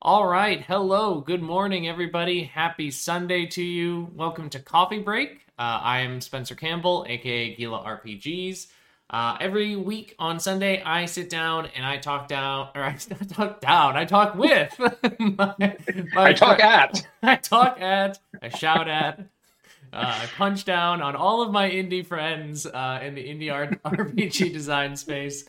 [0.00, 0.62] All right.
[0.62, 1.20] Hello.
[1.20, 2.44] Good morning, everybody.
[2.44, 4.10] Happy Sunday to you.
[4.14, 5.46] Welcome to Coffee Break.
[5.58, 8.68] Uh, I am Spencer Campbell, aka Gila RPGs.
[9.10, 13.60] Uh, every week on Sunday, I sit down and I talk down, or I talk
[13.60, 14.74] down, I talk with.
[15.18, 15.74] my, my
[16.16, 17.06] I talk at.
[17.22, 19.20] I talk at, I shout at,
[19.92, 23.82] uh, I punch down on all of my indie friends uh, in the indie art
[23.82, 25.44] RPG design space.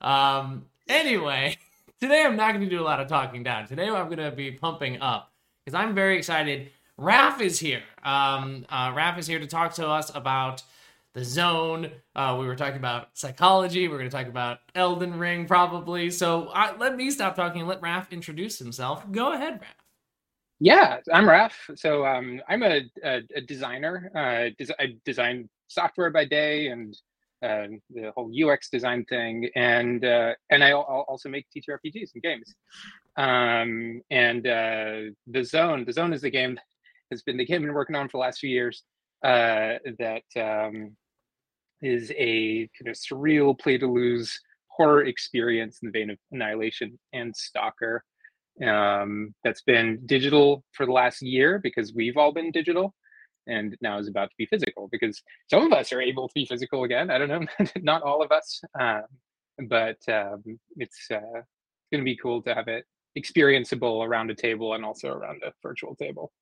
[0.00, 1.56] Um, anyway.
[2.04, 3.66] Today I'm not going to do a lot of talking down.
[3.66, 5.32] Today I'm going to be pumping up
[5.64, 6.68] because I'm very excited.
[7.00, 7.80] Raph is here.
[8.04, 10.62] Um, uh, Raph is here to talk to us about
[11.14, 11.90] the zone.
[12.14, 13.88] Uh, we were talking about psychology.
[13.88, 16.10] We're going to talk about Elden Ring probably.
[16.10, 19.10] So uh, let me stop talking and let Raph introduce himself.
[19.10, 19.84] Go ahead, Raph.
[20.60, 21.54] Yeah, I'm Raph.
[21.74, 24.10] So um, I'm a, a, a designer.
[24.14, 26.94] Uh, des- I design software by day and
[27.44, 32.54] uh, the whole UX design thing, and uh, and I also make TTRPGs and games.
[33.16, 36.58] Um, and uh, the Zone, the Zone is the game
[37.10, 38.82] has been the game I've been working on for the last few years.
[39.22, 40.96] Uh, that um,
[41.80, 44.38] is a kind of surreal play to lose
[44.68, 48.04] horror experience in the vein of Annihilation and Stalker.
[48.64, 52.94] Um, that's been digital for the last year because we've all been digital
[53.46, 56.46] and now is about to be physical because some of us are able to be
[56.46, 57.10] physical again.
[57.10, 57.46] I don't know,
[57.82, 59.04] not all of us, um,
[59.68, 60.42] but um,
[60.76, 61.20] it's uh,
[61.92, 62.84] going to be cool to have it
[63.18, 66.32] experienceable around a table and also around a virtual table.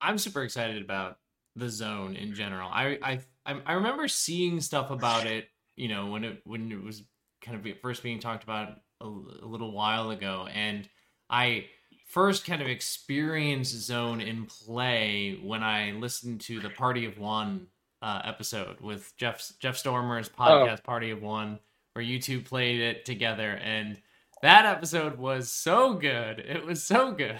[0.00, 1.16] I'm super excited about
[1.56, 2.70] the zone in general.
[2.72, 7.02] I I I remember seeing stuff about it, you know, when it when it was
[7.42, 10.88] kind of first being talked about a, a little while ago, and
[11.28, 11.66] I
[12.08, 17.68] first kind of experience zone in play when I listened to the Party of One
[18.02, 20.42] uh, episode with Jeff Jeff Stormer's oh.
[20.42, 20.84] podcast oh.
[20.84, 21.60] Party of One,
[21.92, 23.98] where you two played it together, and
[24.42, 26.40] that episode was so good.
[26.40, 27.38] It was so good.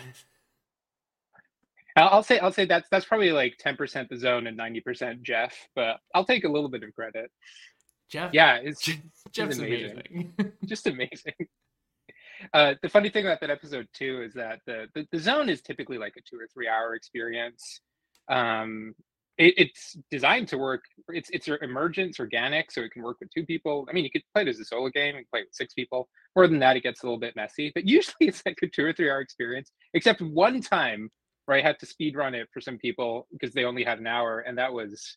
[1.97, 5.23] I'll say I'll say that's that's probably like ten percent the zone and ninety percent
[5.23, 7.31] Jeff, but I'll take a little bit of credit.
[8.09, 8.85] Jeff, yeah, it's
[9.33, 10.03] Jeff's amazing.
[10.11, 10.53] amazing.
[10.65, 11.35] just amazing.
[12.53, 15.63] Uh, the funny thing about that episode too is that the, the, the zone is
[15.63, 17.81] typically like a two or three hour experience.
[18.29, 18.95] Um,
[19.39, 20.85] it, it's designed to work.
[21.09, 23.87] It's it's emergent, organic, so it can work with two people.
[23.89, 26.09] I mean, you could play it as a solo game and play with six people.
[26.37, 27.71] More than that, it gets a little bit messy.
[27.75, 29.71] But usually, it's like a two or three hour experience.
[29.95, 31.11] Except one time
[31.47, 34.07] where I had to speed run it for some people because they only had an
[34.07, 35.17] hour, and that was,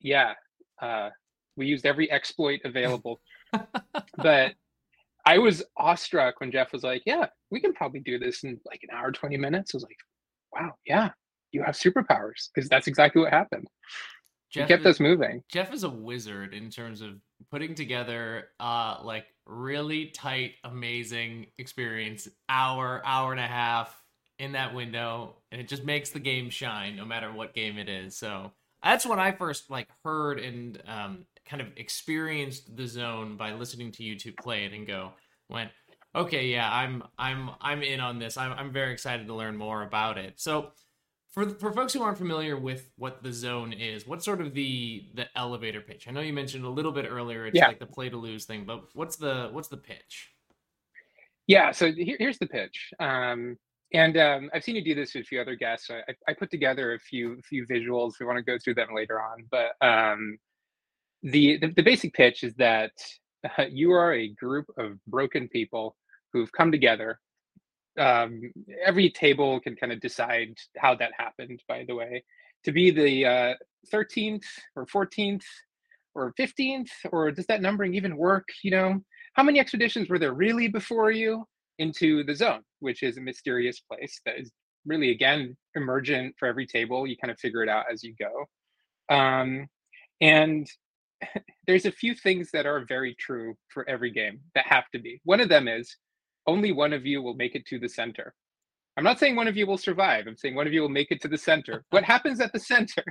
[0.00, 0.34] yeah,
[0.80, 1.10] uh,
[1.56, 3.20] we used every exploit available.
[4.16, 4.54] but
[5.26, 8.80] I was awestruck when Jeff was like, "Yeah, we can probably do this in like
[8.82, 9.98] an hour, twenty minutes." I was like,
[10.52, 11.10] "Wow, yeah,
[11.52, 13.68] you have superpowers," because that's exactly what happened.
[14.50, 15.42] Jeff kept is, us moving.
[15.50, 17.20] Jeff is a wizard in terms of
[17.50, 23.96] putting together uh like really tight, amazing experience, hour, hour and a half
[24.38, 27.88] in that window, and it just makes the game shine no matter what game it
[27.88, 28.16] is.
[28.16, 33.52] So that's when I first like heard and um kind of experienced the zone by
[33.52, 35.12] listening to you two play it and go
[35.48, 35.70] went
[36.14, 38.36] okay yeah i'm i'm i'm in on this.
[38.36, 40.34] I'm, I'm very excited to learn more about it.
[40.40, 40.70] So
[41.32, 45.06] for for folks who aren't familiar with what the zone is what's sort of the
[45.14, 46.06] the elevator pitch?
[46.08, 47.68] I know you mentioned a little bit earlier it's yeah.
[47.68, 50.30] like the play to lose thing but what's the what's the pitch?
[51.46, 52.92] Yeah so here, here's the pitch.
[53.00, 53.56] Um
[53.92, 55.90] and um, I've seen you do this with a few other guests.
[55.90, 58.14] I, I put together a few few visuals.
[58.20, 60.38] We want to go through them later on, but um,
[61.22, 62.92] the, the, the basic pitch is that
[63.58, 65.96] uh, you are a group of broken people
[66.32, 67.18] who've come together.
[67.98, 68.40] Um,
[68.84, 72.22] every table can kind of decide how that happened, by the way,
[72.64, 73.54] to be the uh,
[73.92, 74.44] 13th
[74.76, 75.42] or 14th
[76.14, 78.48] or 15th, or does that numbering even work?
[78.62, 79.00] You know,
[79.34, 81.46] how many expeditions were there really before you
[81.80, 84.52] into the zone, which is a mysterious place that is
[84.86, 87.06] really, again, emergent for every table.
[87.06, 89.14] You kind of figure it out as you go.
[89.14, 89.66] Um,
[90.20, 90.68] and
[91.66, 95.20] there's a few things that are very true for every game that have to be.
[95.24, 95.96] One of them is
[96.46, 98.34] only one of you will make it to the center.
[98.96, 100.26] I'm not saying one of you will survive.
[100.26, 101.84] I'm saying one of you will make it to the center.
[101.90, 103.04] what happens at the center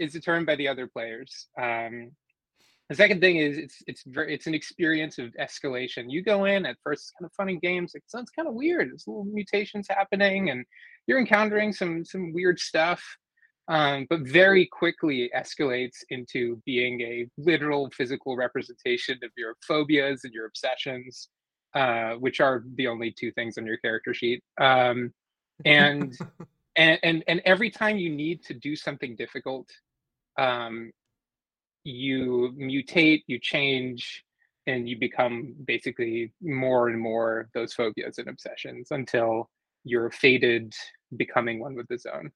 [0.00, 1.46] is determined by the other players.
[1.60, 2.10] Um,
[2.88, 6.04] the second thing is it's it's very it's an experience of escalation.
[6.08, 7.94] You go in at first, it's kind of fun in games.
[7.94, 8.90] It sounds kind of weird.
[8.90, 10.64] There's little mutations happening, and
[11.06, 13.02] you're encountering some some weird stuff
[13.68, 20.32] um, but very quickly escalates into being a literal physical representation of your phobias and
[20.32, 21.28] your obsessions,
[21.74, 24.42] uh, which are the only two things on your character sheet.
[24.60, 25.12] Um,
[25.64, 26.16] and,
[26.76, 29.68] and and and every time you need to do something difficult,
[30.38, 30.92] um,
[31.86, 34.24] you mutate, you change,
[34.66, 39.48] and you become basically more and more those phobias and obsessions until
[39.84, 40.74] you're fated
[41.16, 42.30] becoming one with the zone.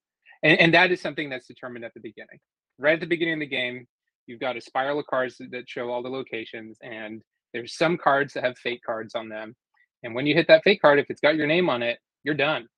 [0.45, 2.39] And, and that is something that's determined at the beginning.
[2.79, 3.87] Right at the beginning of the game,
[4.27, 7.21] you've got a spiral of cards that show all the locations, and
[7.53, 9.57] there's some cards that have fate cards on them.
[10.05, 12.35] And when you hit that fate card, if it's got your name on it, you're
[12.35, 12.69] done.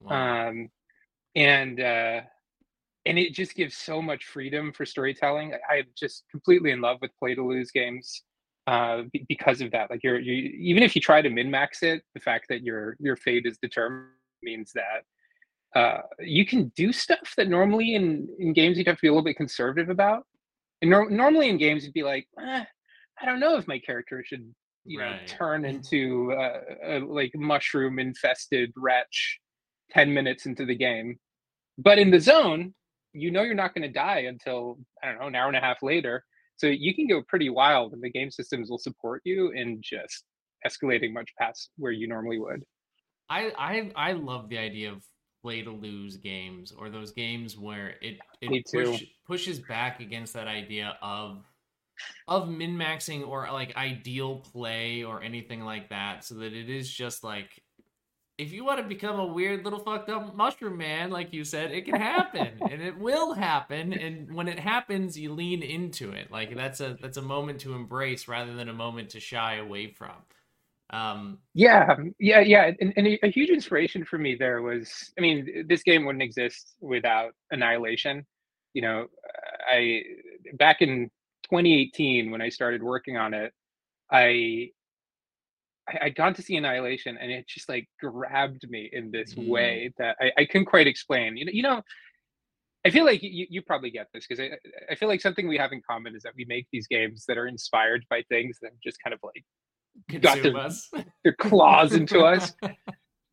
[0.00, 0.48] Wow.
[0.48, 0.68] Um,
[1.36, 2.20] and uh,
[3.08, 5.54] and it just gives so much freedom for storytelling.
[5.70, 8.22] I, I'm just completely in love with play to lose games
[8.66, 9.90] uh, because of that.
[9.90, 12.96] Like you're you even if you try to min max it, the fact that your
[13.00, 14.10] your fate is determined
[14.42, 19.02] means that uh, you can do stuff that normally in in games you'd have to
[19.02, 20.24] be a little bit conservative about.
[20.82, 22.64] And no, normally in games you'd be like, eh,
[23.20, 25.22] I don't know if my character should you right.
[25.22, 29.40] know turn into uh, a like mushroom infested wretch
[29.92, 31.18] 10 minutes into the game
[31.78, 32.74] but in the zone
[33.12, 35.60] you know you're not going to die until i don't know an hour and a
[35.60, 36.24] half later
[36.56, 40.24] so you can go pretty wild and the game systems will support you in just
[40.66, 42.64] escalating much past where you normally would.
[43.30, 45.04] I i i love the idea of
[45.42, 50.48] play to lose games or those games where it it push, pushes back against that
[50.48, 51.44] idea of
[52.26, 56.90] of min maxing or like ideal play or anything like that, so that it is
[56.90, 57.50] just like
[58.38, 61.72] if you want to become a weird little fucked up mushroom man, like you said,
[61.72, 63.92] it can happen and it will happen.
[63.92, 66.30] And when it happens, you lean into it.
[66.30, 69.90] Like that's a that's a moment to embrace rather than a moment to shy away
[69.90, 70.14] from.
[70.90, 72.70] Um, yeah, yeah, yeah.
[72.80, 76.22] And, and a, a huge inspiration for me there was, I mean, this game wouldn't
[76.22, 78.24] exist without Annihilation.
[78.72, 79.06] You know,
[79.70, 80.02] I
[80.54, 81.10] back in
[81.44, 83.52] 2018 when I started working on it,
[84.10, 84.70] I
[85.88, 89.48] I, I'd gone to see Annihilation and it just like grabbed me in this mm.
[89.48, 91.36] way that I, I couldn't quite explain.
[91.36, 91.82] You know, you know,
[92.86, 94.56] I feel like you, you probably get this because I,
[94.90, 97.36] I feel like something we have in common is that we make these games that
[97.36, 99.44] are inspired by things that just kind of like
[100.08, 102.52] Consume got their, their claws into us.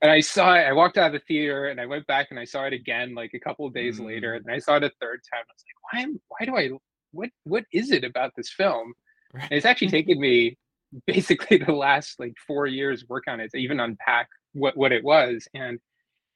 [0.02, 2.40] And I saw it, I walked out of the theater and I went back and
[2.40, 4.06] I saw it again like a couple of days mm.
[4.06, 4.36] later.
[4.36, 5.42] And I saw it a third time.
[5.42, 6.78] I was like, why am why do I
[7.12, 8.94] what what is it about this film?
[9.34, 9.46] Right.
[9.46, 10.58] And it's actually taken me
[11.08, 15.04] basically the last like four years work on it to even unpack what what it
[15.04, 15.48] was.
[15.54, 15.80] And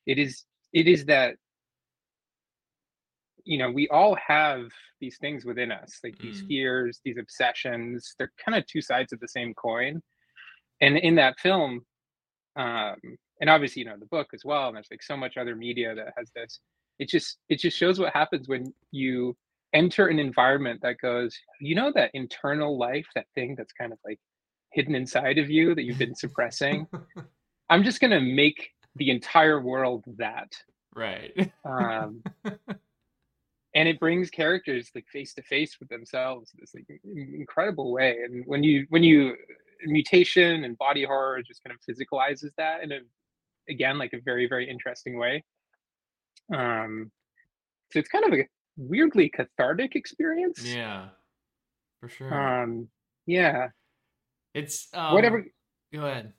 [0.06, 1.36] it is it is that
[3.46, 4.70] you know we all have
[5.00, 6.48] these things within us like these mm.
[6.48, 10.02] fears these obsessions they're kind of two sides of the same coin
[10.82, 11.80] and in that film
[12.58, 12.98] um
[13.40, 15.96] and obviously you know the book as well and there's like so much other media
[15.96, 16.60] that has this
[17.00, 19.36] it just it just shows what happens when you
[19.74, 24.00] enter an environment that goes, you know, that internal life, that thing that's kind of
[24.06, 24.20] like
[24.72, 26.88] hidden inside of you that you've been suppressing.
[27.70, 30.52] I'm just going to make the entire world that.
[30.96, 31.52] Right.
[31.66, 38.18] um, and it brings characters like face to face with themselves this like incredible way.
[38.24, 39.36] And when you, when you,
[39.86, 43.00] mutation and body horror just kind of physicalizes that in a,
[43.70, 45.44] again, like a very, very interesting way.
[46.54, 47.12] Um,
[47.92, 50.64] so it's kind of a weirdly cathartic experience.
[50.64, 51.10] Yeah,
[52.00, 52.34] for sure.
[52.34, 52.88] Um,
[53.26, 53.70] yeah.
[54.54, 55.46] It's um, whatever.
[55.94, 56.34] Go ahead.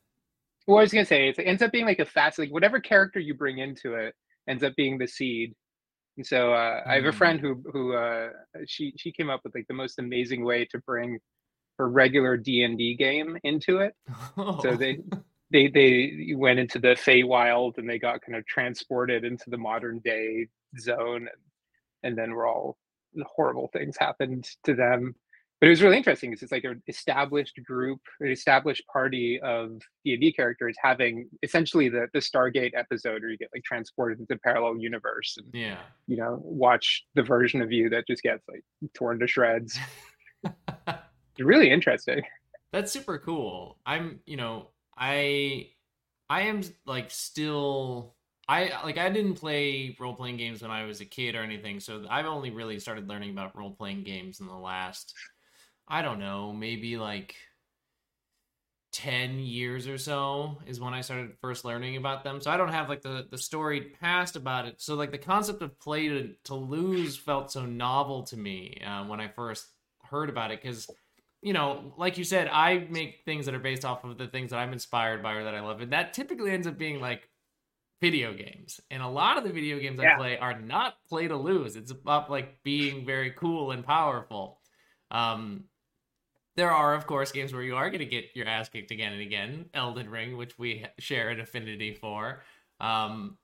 [0.66, 3.20] Well, I was gonna say it ends up being like a fast, like whatever character
[3.20, 4.14] you bring into it
[4.48, 5.54] ends up being the seed.
[6.16, 6.86] And so uh, mm.
[6.86, 7.42] I have a friend mm.
[7.42, 8.28] who who uh,
[8.66, 11.18] she she came up with like the most amazing way to bring
[11.78, 13.94] her regular D and D game into it.
[14.36, 14.60] Oh.
[14.62, 14.98] So they
[15.50, 19.98] they they went into the Feywild and they got kind of transported into the modern
[20.00, 21.28] day zone and
[22.02, 22.78] and then we're all
[23.26, 25.14] horrible things happened to them.
[25.60, 29.82] But it was really interesting because it's like an established group, an established party of
[30.06, 34.38] D&D characters having essentially the, the Stargate episode where you get like transported into a
[34.38, 38.64] parallel universe and yeah, you know, watch the version of you that just gets like
[38.94, 39.78] torn to shreds.
[40.44, 42.22] it's really interesting.
[42.72, 43.76] That's super cool.
[43.84, 45.68] I'm, you know, I
[46.30, 48.14] I am like still
[48.48, 51.80] I like I didn't play role playing games when I was a kid or anything,
[51.80, 55.12] so I've only really started learning about role playing games in the last
[55.90, 57.34] I don't know, maybe like
[58.92, 62.40] 10 years or so is when I started first learning about them.
[62.40, 64.80] So I don't have like the the storied past about it.
[64.80, 69.04] So like the concept of play to, to lose felt so novel to me uh,
[69.04, 69.66] when I first
[70.02, 70.88] heard about it cuz
[71.42, 74.50] you know, like you said, I make things that are based off of the things
[74.50, 75.80] that I'm inspired by or that I love.
[75.80, 77.28] And that typically ends up being like
[78.00, 78.80] video games.
[78.90, 80.14] And a lot of the video games yeah.
[80.14, 81.76] I play are not play to lose.
[81.76, 84.60] It's about like being very cool and powerful.
[85.10, 85.64] Um,
[86.56, 89.12] there are, of course, games where you are going to get your ass kicked again
[89.12, 89.66] and again.
[89.74, 92.42] Elden Ring, which we share an affinity for.
[92.80, 93.38] Um,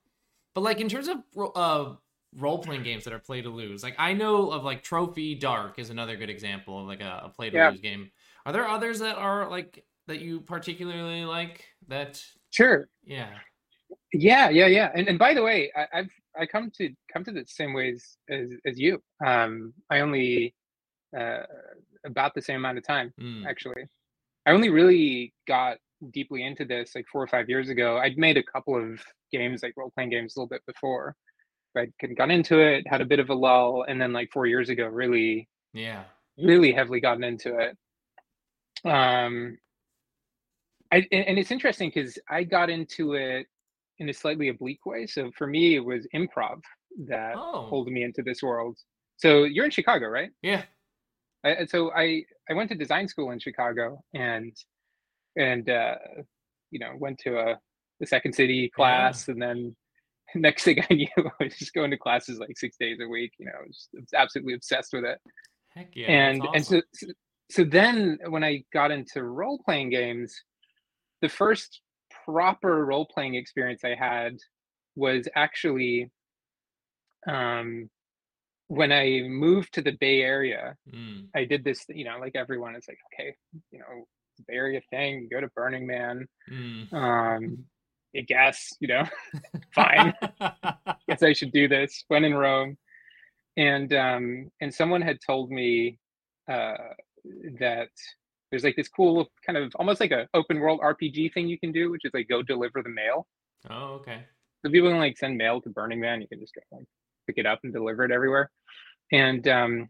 [0.53, 1.17] but like in terms of
[1.55, 1.93] uh,
[2.35, 5.79] role playing games that are play to lose, like I know of like Trophy Dark
[5.79, 8.11] is another good example of like a, a play to lose game.
[8.45, 11.65] Are there others that are like that you particularly like?
[11.87, 12.89] That sure.
[13.03, 13.29] Yeah.
[14.13, 14.91] Yeah, yeah, yeah.
[14.95, 16.09] And and by the way, I, I've
[16.39, 19.01] I come to come to the same ways as as you.
[19.25, 20.55] Um, I only
[21.17, 21.43] uh,
[22.05, 23.45] about the same amount of time Mm.
[23.47, 23.85] actually.
[24.45, 25.77] I only really got
[26.11, 27.97] deeply into this like four or five years ago.
[27.97, 29.01] I'd made a couple of
[29.31, 31.15] games, like role playing games, a little bit before.
[31.73, 34.13] But I kind of got into it, had a bit of a lull, and then
[34.13, 36.05] like four years ago, really, Yeah.
[36.37, 37.77] really heavily gotten into it.
[38.85, 39.57] Um,
[40.91, 43.47] I and, and it's interesting because I got into it
[43.99, 45.07] in a slightly oblique way.
[45.07, 46.61] So for me, it was improv
[47.07, 47.67] that Oh.
[47.69, 48.77] pulled me into this world.
[49.17, 50.31] So you're in Chicago, right?
[50.41, 50.63] Yeah.
[51.47, 54.55] I, and so I I went to design school in Chicago and
[55.35, 55.95] and uh,
[56.71, 57.59] you know went to a
[57.99, 59.75] the Second City class and then
[60.35, 63.33] next thing I knew I was just going to classes like six days a week.
[63.39, 65.19] You know, I was, absolutely obsessed with it.
[65.69, 66.07] Heck yeah.
[66.07, 67.07] and that's and so, so
[67.49, 70.35] so then when I got into role playing games,
[71.21, 71.81] the first
[72.25, 74.37] proper role playing experience I had
[74.95, 76.11] was actually
[77.27, 77.89] um
[78.67, 81.27] when I moved to the Bay Area Mm.
[81.35, 83.35] I did this, you know, like everyone is like, okay,
[83.71, 84.05] you know,
[84.47, 86.27] Bay Area thing, you go to Burning Man.
[86.51, 86.93] Mm.
[86.93, 87.65] Um,
[88.15, 89.05] I guess, you know,
[89.75, 90.13] fine.
[91.07, 92.03] guess I should do this.
[92.07, 92.77] When in Rome.
[93.55, 95.97] And um, and someone had told me
[96.49, 96.93] uh
[97.59, 97.89] that
[98.49, 101.71] there's like this cool kind of almost like a open world RPG thing you can
[101.71, 103.27] do, which is like go deliver the mail.
[103.69, 104.25] oh, okay.
[104.63, 106.85] So people can like send mail to Burning Man, you can just go like
[107.27, 108.49] pick it up and deliver it everywhere.
[109.11, 109.89] And um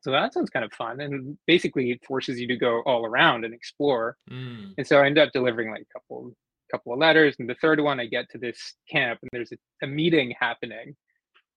[0.00, 1.00] so that sounds kind of fun.
[1.00, 4.18] And basically it forces you to go all around and explore.
[4.30, 4.74] Mm.
[4.76, 6.32] And so I end up delivering like a couple
[6.70, 7.36] couple of letters.
[7.38, 10.94] And the third one I get to this camp and there's a, a meeting happening.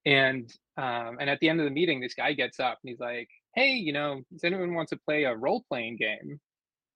[0.06, 3.00] And um and at the end of the meeting, this guy gets up and he's
[3.00, 6.40] like, Hey, you know, does anyone want to play a role-playing game?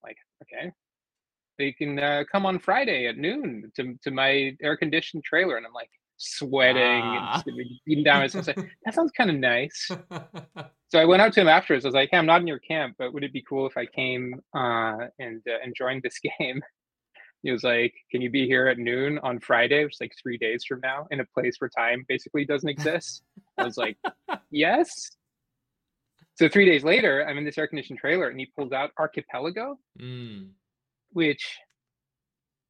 [0.03, 0.71] Like, okay.
[1.57, 5.57] They can uh, come on Friday at noon to, to my air-conditioned trailer.
[5.57, 5.91] And I'm like
[6.21, 7.41] sweating Ah.
[7.45, 8.21] and beating down.
[8.21, 9.89] I was like, that sounds kind of nice.
[10.91, 11.85] So I went out to him afterwards.
[11.85, 13.77] I was like, "Hey, I'm not in your camp, but would it be cool if
[13.77, 16.61] I came uh, and uh, and joined this game?"
[17.43, 20.37] He was like, "Can you be here at noon on Friday, which is like three
[20.37, 23.23] days from now, in a place where time basically doesn't exist?"
[23.57, 23.97] I was like,
[24.49, 25.11] "Yes."
[26.35, 30.49] So three days later, I'm in this air-conditioned trailer, and he pulls out Archipelago, mm.
[31.13, 31.57] which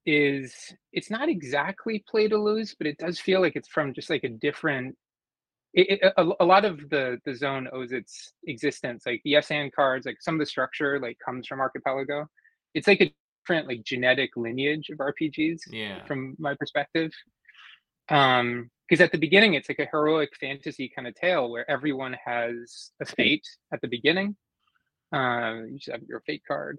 [0.05, 4.10] is it's not exactly play to lose, but it does feel like it's from just
[4.10, 4.96] like a different.
[5.74, 9.51] It, it, a, a lot of the the zone owes its existence, like the yes
[9.51, 12.27] and cards, like some of the structure like comes from Archipelago.
[12.74, 13.13] It's like a
[13.46, 16.03] different like genetic lineage of RPGs Yeah.
[16.05, 17.12] from my perspective.
[18.10, 22.17] Um, because at the beginning it's like a heroic fantasy kind of tale where everyone
[22.25, 24.36] has a fate at the beginning.
[25.13, 26.77] Uh, you just have your fate card,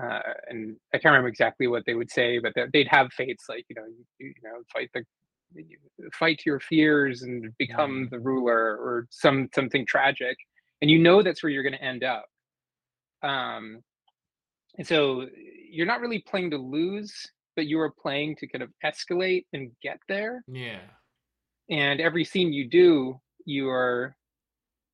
[0.00, 3.44] uh, and I can't remember exactly what they would say, but they- they'd have fates
[3.48, 5.04] like you know you, you know fight the
[6.14, 10.36] fight your fears and become the ruler or some something tragic,
[10.80, 12.24] and you know that's where you're going to end up.
[13.22, 13.82] Um,
[14.78, 15.26] and so
[15.70, 17.12] you're not really playing to lose,
[17.56, 20.42] but you are playing to kind of escalate and get there.
[20.48, 20.80] Yeah.
[21.70, 24.16] And every scene you do, you are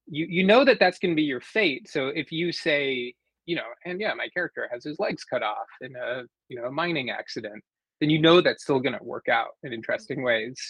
[0.08, 1.88] you you know that that's going to be your fate.
[1.88, 3.14] So if you say,
[3.48, 6.66] you know, and yeah, my character has his legs cut off in a you know
[6.66, 7.62] a mining accident,
[8.00, 10.60] then you know that's still going to work out in interesting ways.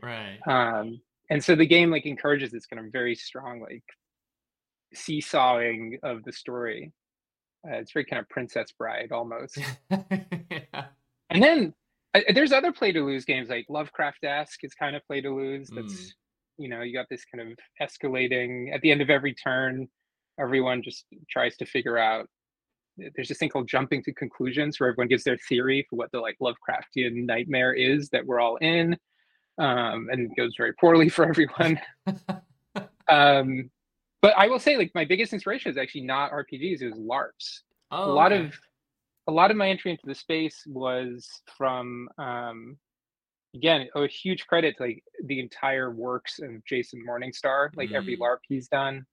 [0.00, 0.38] Right.
[0.46, 3.82] Um, and so the game like encourages this kind of very strong like
[4.94, 6.92] seesawing of the story.
[7.66, 9.58] Uh, it's very kind of Princess Bride almost.
[9.90, 10.84] yeah.
[11.30, 11.74] And then
[12.14, 15.70] uh, there's other play to lose games like Lovecraftesque is kind of play to lose.
[15.74, 16.12] That's Mm.
[16.64, 19.88] you know you got this kind of escalating at the end of every turn.
[20.38, 22.28] Everyone just tries to figure out.
[23.14, 26.20] There's this thing called jumping to conclusions, where everyone gives their theory for what the
[26.20, 28.96] like Lovecraftian nightmare is that we're all in,
[29.58, 31.80] um, and it goes very poorly for everyone.
[33.08, 33.70] um,
[34.20, 37.60] but I will say, like my biggest inspiration is actually not RPGs; it was LARPs
[37.90, 38.44] oh, a lot okay.
[38.44, 38.58] of
[39.26, 42.76] a lot of my entry into the space was from um
[43.54, 48.20] again a huge credit to like the entire works of jason morningstar like every Mm.
[48.20, 49.04] larp he's done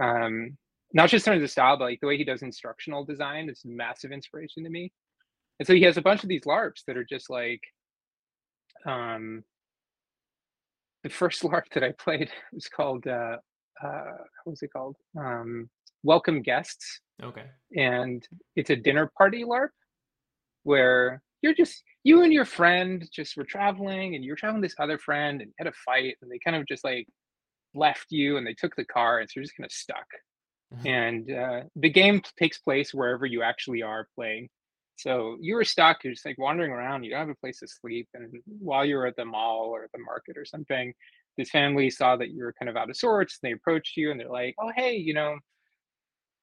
[0.00, 0.56] um
[0.92, 3.62] not just in terms of style but like the way he does instructional design is
[3.64, 4.92] massive inspiration to me.
[5.58, 7.60] And so he has a bunch of these larps that are just like
[8.86, 9.44] um
[11.04, 13.36] the first larp that i played was called uh
[13.84, 14.12] uh
[14.44, 14.96] what was it called?
[15.18, 15.68] Um
[16.02, 17.00] welcome guests.
[17.22, 17.44] Okay.
[17.76, 18.26] and
[18.56, 19.68] it's a dinner party LARP
[20.62, 24.80] where you're just you and your friend just were traveling and you're traveling with this
[24.80, 27.06] other friend and had a fight and they kind of just like
[27.74, 30.06] left you and they took the car and so you're just kind of stuck
[30.86, 34.48] and uh, the game takes place wherever you actually are playing.
[34.96, 37.68] So you were stuck, you're just like wandering around, you don't have a place to
[37.68, 38.08] sleep.
[38.14, 40.92] And while you were at the mall or the market or something,
[41.38, 43.38] this family saw that you were kind of out of sorts.
[43.42, 45.36] And they approached you and they're like, oh, hey, you know,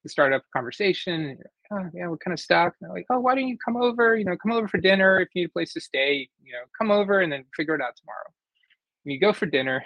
[0.06, 1.38] start up a conversation.
[1.38, 1.38] Like,
[1.70, 2.74] oh, yeah, we're kind of stuck.
[2.80, 4.16] And they're like, oh, why don't you come over?
[4.16, 5.20] You know, come over for dinner.
[5.20, 7.80] If you need a place to stay, you know, come over and then figure it
[7.80, 8.26] out tomorrow.
[9.04, 9.84] And you go for dinner.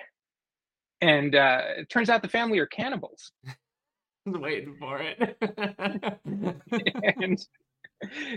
[1.02, 3.32] And uh, it turns out the family are cannibals.
[4.26, 5.36] waiting for it.
[7.18, 7.44] and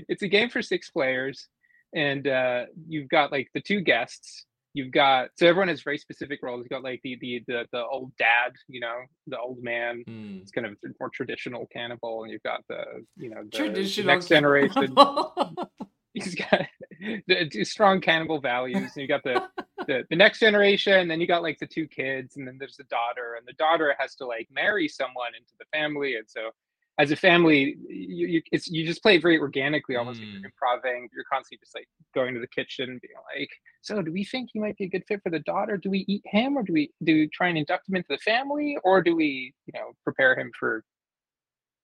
[0.10, 1.48] it's a game for six players.
[1.96, 4.46] And uh, you've got like the two guests
[4.76, 6.60] you've got so everyone has very specific roles.
[6.60, 10.04] You've got like the the the, the old dad, you know, the old man.
[10.08, 10.42] Mm.
[10.42, 12.84] It's kind of more traditional cannibal, and you've got the
[13.18, 14.94] you know the, the next generation.
[16.16, 16.62] He's got
[17.28, 18.92] the, strong cannibal values.
[18.96, 19.44] And you got the,
[19.88, 22.78] the the next generation, and then you got like the two kids, and then there's
[22.78, 26.52] the daughter, and the daughter has to like marry someone into the family, and so
[26.98, 30.24] as a family, you you, it's, you just play it very organically, almost mm.
[30.24, 31.10] like you're improvising.
[31.14, 33.50] You're constantly just like going to the kitchen being like,
[33.82, 35.76] "So, do we think he might be a good fit for the daughter?
[35.76, 38.18] Do we eat him, or do we do we try and induct him into the
[38.20, 40.84] family, or do we, you know, prepare him for,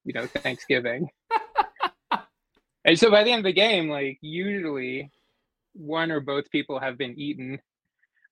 [0.05, 1.09] you know, Thanksgiving?"
[2.85, 5.11] and so by the end of the game, like usually,
[5.73, 7.59] one or both people have been eaten,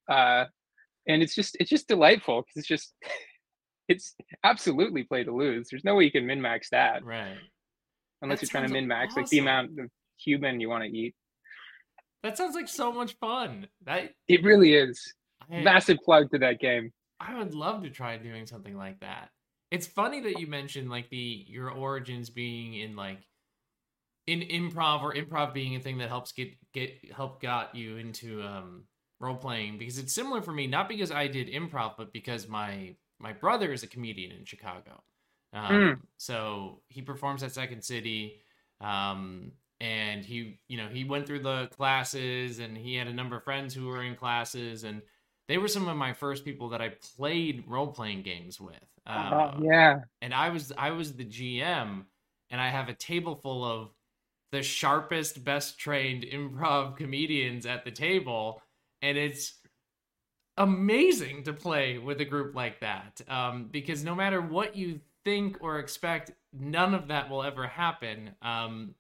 [0.10, 0.46] uh,
[1.08, 2.94] and it's just it's just delightful because it's just
[3.88, 5.68] it's absolutely play to lose.
[5.70, 7.04] There's no way you can min max that.
[7.04, 7.38] Right.
[8.22, 9.24] Unless that you're trying to min max awesome.
[9.24, 11.16] like the amount of human you want to eat.
[12.24, 13.68] That sounds like so much fun.
[13.86, 15.14] That it really is.
[15.52, 16.92] I, Massive plug to that game.
[17.20, 19.30] I would love to try doing something like that.
[19.72, 23.20] It's funny that you mentioned like the your origins being in like
[24.30, 28.42] in improv or improv being a thing that helps get get help got you into
[28.44, 28.84] um
[29.20, 32.96] role playing because it's similar for me not because I did improv but because my
[33.20, 35.04] my brother is a comedian in Chicago.
[35.54, 36.00] Um, mm.
[36.18, 38.40] So he performs at Second City.
[38.82, 43.38] Um, and he, you know, he went through the classes and he had a number
[43.38, 45.02] of friends who were in classes and
[45.48, 48.76] they were some of my first people that I played role playing games with.
[49.08, 50.02] Uh, yeah.
[50.22, 52.04] And I was, I was the GM
[52.50, 53.90] and I have a table full of
[54.52, 58.62] the sharpest, best trained improv comedians at the table.
[59.02, 59.60] And it's,
[60.60, 65.58] amazing to play with a group like that um, because no matter what you think
[65.62, 68.32] or expect, none of that will ever happen.
[68.42, 68.94] Um,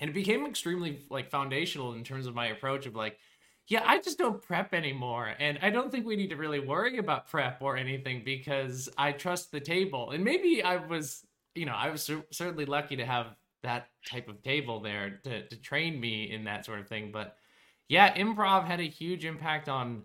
[0.00, 3.18] and it became extremely like foundational in terms of my approach of like,
[3.68, 5.32] yeah, I just don't prep anymore.
[5.38, 9.12] And I don't think we need to really worry about prep or anything because I
[9.12, 10.10] trust the table.
[10.10, 14.42] And maybe I was, you know, I was certainly lucky to have that type of
[14.42, 17.10] table there to, to train me in that sort of thing.
[17.12, 17.36] But
[17.88, 20.02] yeah, improv had a huge impact on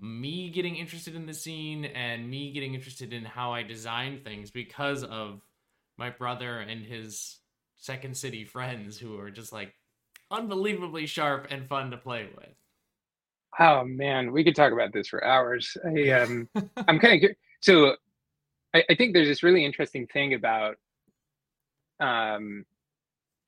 [0.00, 4.50] me getting interested in the scene and me getting interested in how I design things
[4.50, 5.40] because of
[5.98, 7.38] my brother and his
[7.76, 9.74] second city friends who are just like
[10.30, 12.54] unbelievably sharp and fun to play with.
[13.58, 15.76] Oh man, we could talk about this for hours.
[15.84, 16.48] I um
[16.88, 17.96] I'm kind of so
[18.74, 20.76] I, I think there's this really interesting thing about
[22.00, 22.64] um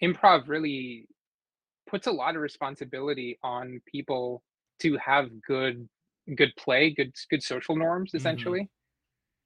[0.03, 1.07] improv really
[1.89, 4.43] puts a lot of responsibility on people
[4.81, 5.89] to have good
[6.37, 8.17] good play, good good social norms mm-hmm.
[8.19, 8.61] essentially.
[8.61, 8.67] Mm-hmm.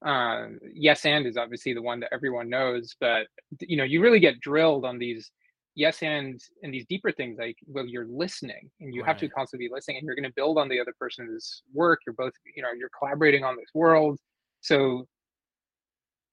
[0.05, 3.27] Uh, yes and is obviously the one that everyone knows, but
[3.61, 5.31] you know you really get drilled on these
[5.75, 9.07] yes and and these deeper things like well you're listening and you right.
[9.07, 11.99] have to constantly be listening and you're going to build on the other person's work.
[12.05, 14.19] You're both you know you're collaborating on this world.
[14.61, 15.07] So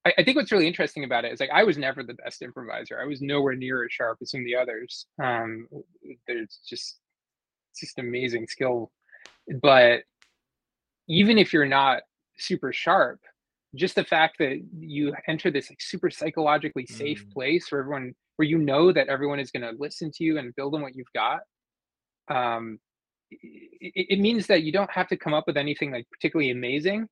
[0.06, 2.42] I, I think what's really interesting about it is like I was never the best
[2.42, 3.00] improviser.
[3.00, 5.06] I was nowhere near as sharp as some of the others.
[5.22, 5.68] Um,
[6.26, 6.98] there's just
[7.72, 8.92] it's just amazing skill,
[9.62, 10.02] but
[11.08, 12.02] even if you're not
[12.36, 13.20] super sharp
[13.74, 17.32] just the fact that you enter this like super psychologically safe mm.
[17.32, 20.54] place where everyone where you know that everyone is going to listen to you and
[20.54, 21.40] build on what you've got
[22.28, 22.78] um
[23.30, 27.08] it, it, means that you don't have to come up with anything like particularly amazing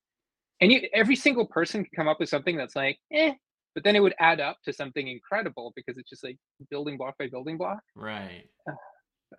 [0.61, 3.33] and you, every single person can come up with something that's like eh
[3.75, 6.37] but then it would add up to something incredible because it's just like
[6.71, 7.81] building block by building block.
[7.95, 8.45] Right.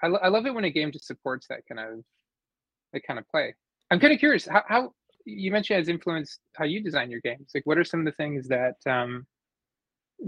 [0.02, 2.04] I, I love it when a game just supports that kind of
[2.94, 3.54] that kind of play.
[3.92, 4.92] I'm kind of curious how, how
[5.26, 7.52] you mentioned has influenced how you design your games.
[7.54, 9.26] Like, what are some of the things that um,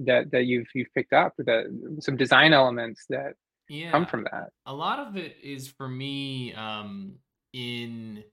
[0.06, 3.34] that that you've you've picked up, that some design elements that
[3.70, 4.50] yeah, come from that?
[4.68, 7.16] A lot of it is for me um,
[7.54, 8.24] in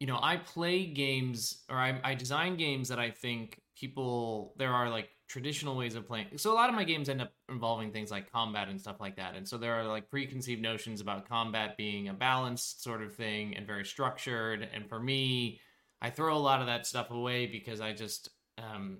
[0.00, 4.72] you know I play games or I, I design games that I think people there
[4.72, 6.26] are like traditional ways of playing.
[6.36, 9.16] So a lot of my games end up involving things like combat and stuff like
[9.16, 9.34] that.
[9.34, 13.56] And so there are like preconceived notions about combat being a balanced sort of thing
[13.56, 14.68] and very structured.
[14.72, 15.60] And for me,
[16.00, 18.98] I throw a lot of that stuff away because I just um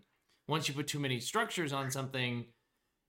[0.48, 2.44] once you put too many structures on something,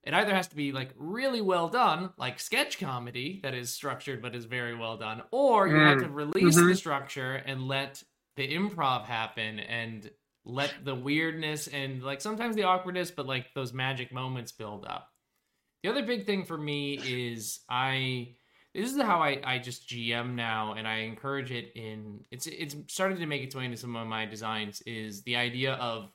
[0.07, 4.21] it either has to be like really well done, like sketch comedy that is structured
[4.21, 5.89] but is very well done, or you mm.
[5.89, 6.69] have to release mm-hmm.
[6.69, 8.01] the structure and let
[8.37, 10.09] the improv happen and
[10.45, 15.09] let the weirdness and like sometimes the awkwardness, but like those magic moments build up.
[15.83, 18.29] The other big thing for me is I
[18.73, 22.77] this is how I, I just GM now and I encourage it in it's it's
[22.87, 26.09] started to make its way into some of my designs is the idea of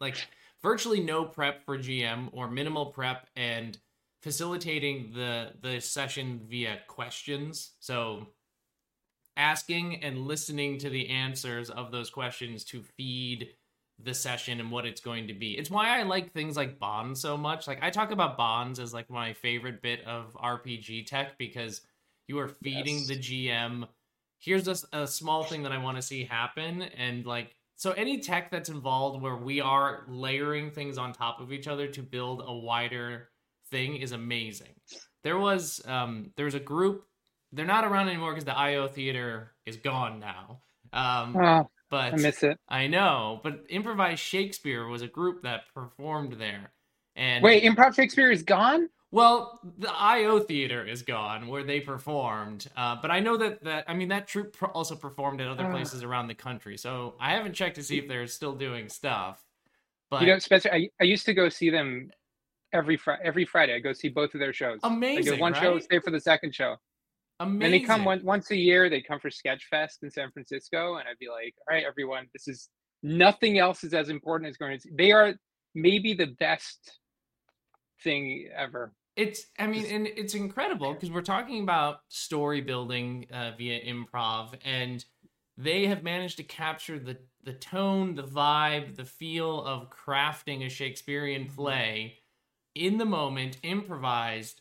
[0.00, 0.16] like
[0.62, 3.78] virtually no prep for GM or minimal prep and
[4.22, 7.72] facilitating the the session via questions.
[7.80, 8.26] So
[9.36, 13.48] asking and listening to the answers of those questions to feed
[14.02, 15.58] the session and what it's going to be.
[15.58, 17.66] It's why I like things like bonds so much.
[17.66, 21.82] Like I talk about bonds as like my favorite bit of RPG tech because
[22.26, 23.06] you are feeding yes.
[23.08, 23.86] the GM
[24.40, 28.18] here's just a small thing that I want to see happen and like so any
[28.18, 32.42] tech that's involved where we are layering things on top of each other to build
[32.46, 33.30] a wider
[33.70, 34.74] thing is amazing.
[35.24, 37.06] There was um there was a group
[37.52, 40.60] they're not around anymore because the IO theater is gone now.
[40.92, 42.58] Um, oh, but I miss it.
[42.68, 46.72] I know, but improvised Shakespeare was a group that performed there.
[47.16, 48.90] And wait, improv Shakespeare is gone.
[49.12, 53.84] Well, the IO theater is gone where they performed, uh, but I know that that
[53.88, 56.76] I mean that troupe also performed at other uh, places around the country.
[56.76, 59.44] So I haven't checked to see if they're still doing stuff.
[60.10, 62.10] But you know, Spencer, I, I used to go see them
[62.72, 63.22] every Friday.
[63.24, 64.78] Every Friday, I go see both of their shows.
[64.84, 65.34] Amazing!
[65.34, 65.62] I one right?
[65.62, 66.76] show, stay for the second show.
[67.40, 67.62] Amazing.
[67.62, 68.90] And they come one, once a year.
[68.90, 72.46] They come for Sketchfest in San Francisco, and I'd be like, "All right, everyone, this
[72.46, 72.68] is
[73.02, 75.34] nothing else is as important as going to." See they are
[75.74, 76.98] maybe the best
[78.02, 78.92] thing ever.
[79.16, 84.54] It's, I mean, and it's incredible because we're talking about story building uh, via improv,
[84.64, 85.04] and
[85.56, 90.68] they have managed to capture the the tone, the vibe, the feel of crafting a
[90.68, 91.54] Shakespearean mm-hmm.
[91.54, 92.18] play
[92.74, 94.60] in the moment, improvised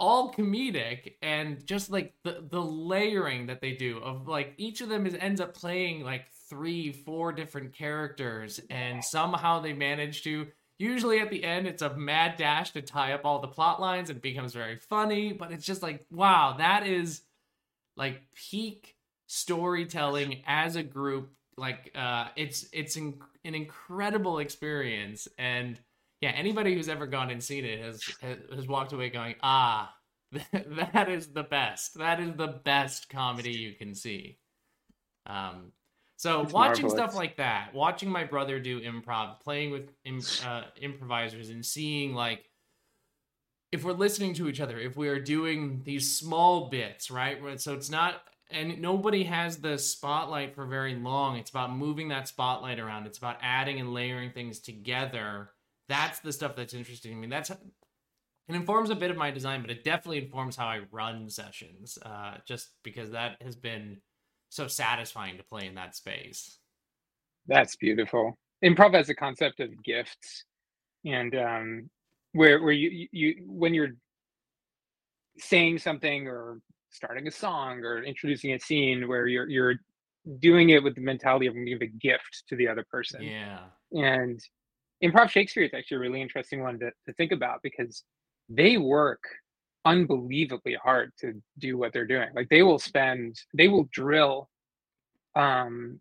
[0.00, 4.88] all comedic and just like the the layering that they do of like each of
[4.88, 10.46] them is ends up playing like three four different characters and somehow they manage to
[10.78, 14.10] usually at the end it's a mad dash to tie up all the plot lines
[14.10, 17.22] and becomes very funny but it's just like wow that is
[17.96, 18.94] like peak
[19.26, 25.80] storytelling as a group like uh it's it's in, an incredible experience and
[26.20, 29.94] yeah, anybody who's ever gone and seen it has has walked away going, ah,
[30.32, 31.98] that is the best.
[31.98, 34.38] That is the best comedy you can see.
[35.26, 35.72] Um,
[36.18, 36.92] so it's watching marvelous.
[36.92, 39.90] stuff like that, watching my brother do improv, playing with
[40.44, 42.50] uh, improvisers, and seeing like
[43.72, 47.38] if we're listening to each other, if we are doing these small bits, right?
[47.60, 51.36] So it's not and nobody has the spotlight for very long.
[51.36, 53.06] It's about moving that spotlight around.
[53.06, 55.50] It's about adding and layering things together
[55.88, 57.26] that's the stuff that's interesting to me.
[57.26, 61.28] That's it informs a bit of my design, but it definitely informs how I run
[61.28, 61.98] sessions.
[62.00, 63.98] Uh, just because that has been
[64.48, 66.58] so satisfying to play in that space.
[67.46, 68.38] That's beautiful.
[68.64, 70.44] Improv has a concept of gifts,
[71.04, 71.90] and um,
[72.32, 73.94] where where you you when you're
[75.38, 79.76] saying something or starting a song or introducing a scene where you're you're
[80.40, 83.22] doing it with the mentality of giving a gift to the other person.
[83.22, 83.60] Yeah.
[83.92, 84.40] And
[85.02, 88.02] improv Shakespeare is actually a really interesting one to, to think about because
[88.48, 89.22] they work
[89.88, 92.28] unbelievably hard to do what they're doing.
[92.34, 94.50] Like they will spend, they will drill.
[95.34, 96.00] Um,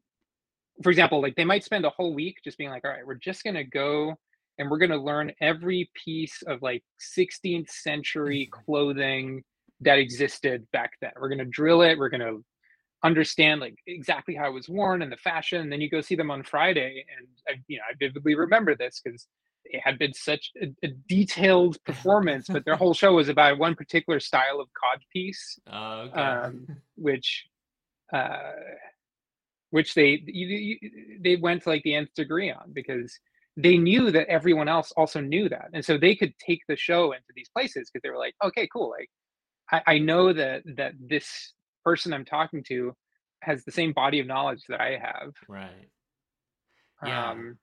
[0.84, 3.16] for example, like they might spend a whole week just being like, all right, we're
[3.16, 4.16] just gonna go
[4.60, 6.84] and we're gonna learn every piece of like
[7.18, 8.66] 16th century mm-hmm.
[8.66, 9.44] clothing
[9.82, 11.12] that existed back then.
[11.18, 11.98] We're gonna drill it.
[11.98, 12.38] We're gonna
[13.04, 15.62] understand like exactly how it was worn and the fashion.
[15.62, 18.76] And then you go see them on Friday, and I, you know, I vividly remember
[18.76, 19.28] this because
[19.72, 23.76] it had been such a, a, detailed performance, but their whole show was about one
[23.76, 26.22] particular style of cod piece, oh, okay.
[26.22, 27.46] um, which,
[28.14, 28.52] uh,
[29.72, 33.20] which they you, you, they went to like the nth degree on because
[33.58, 37.12] they knew that everyone else also knew that, and so they could take the show
[37.12, 39.10] into these places because they were like, okay, cool, like
[39.72, 41.54] I, I know that that this
[41.84, 42.94] person I'm talking to
[43.42, 45.34] has the same body of knowledge that I have.
[45.48, 45.90] Right.
[47.06, 47.32] Yeah.
[47.32, 47.58] Um,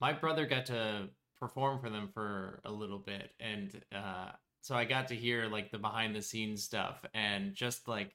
[0.00, 1.08] my brother got to
[1.40, 5.70] perform for them for a little bit, and uh, so I got to hear like
[5.70, 8.14] the behind the scenes stuff, and just like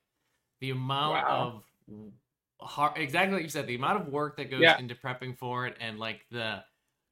[0.62, 1.62] the amount wow.
[1.90, 2.12] of
[2.62, 4.78] hard, exactly like you said, the amount of work that goes yeah.
[4.78, 6.64] into prepping for it, and like the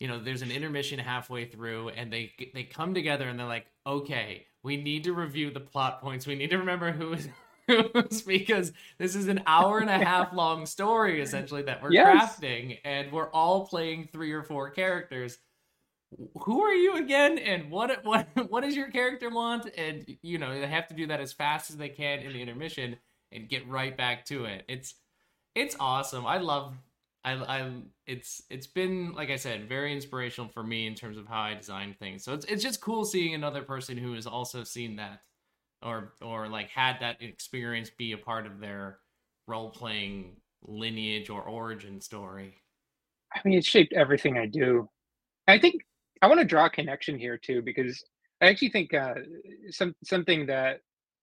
[0.03, 3.67] you know there's an intermission halfway through and they they come together and they're like
[3.87, 7.29] okay we need to review the plot points we need to remember who is
[8.27, 12.37] because this is an hour and a half long story essentially that we're Yes.
[12.37, 15.37] crafting and we're all playing three or four characters
[16.41, 19.69] who are you again and what what what does your character want?
[19.77, 22.41] And you know they have to do that as fast as they can in the
[22.41, 22.97] intermission
[23.31, 24.63] and get right back to it.
[24.67, 24.95] It's
[25.55, 26.25] it's awesome.
[26.25, 26.75] I love
[27.25, 27.71] i i
[28.05, 31.53] it's it's been like i said very inspirational for me in terms of how i
[31.53, 32.23] design things.
[32.23, 35.21] So it's, it's just cool seeing another person who has also seen that
[35.81, 38.99] or or like had that experience be a part of their
[39.47, 42.55] role playing lineage or origin story.
[43.33, 44.89] I mean, it shaped everything I do.
[45.47, 45.81] I think
[46.23, 48.01] I want to draw a connection here too, because
[48.41, 49.15] I actually think uh,
[49.69, 50.79] some something that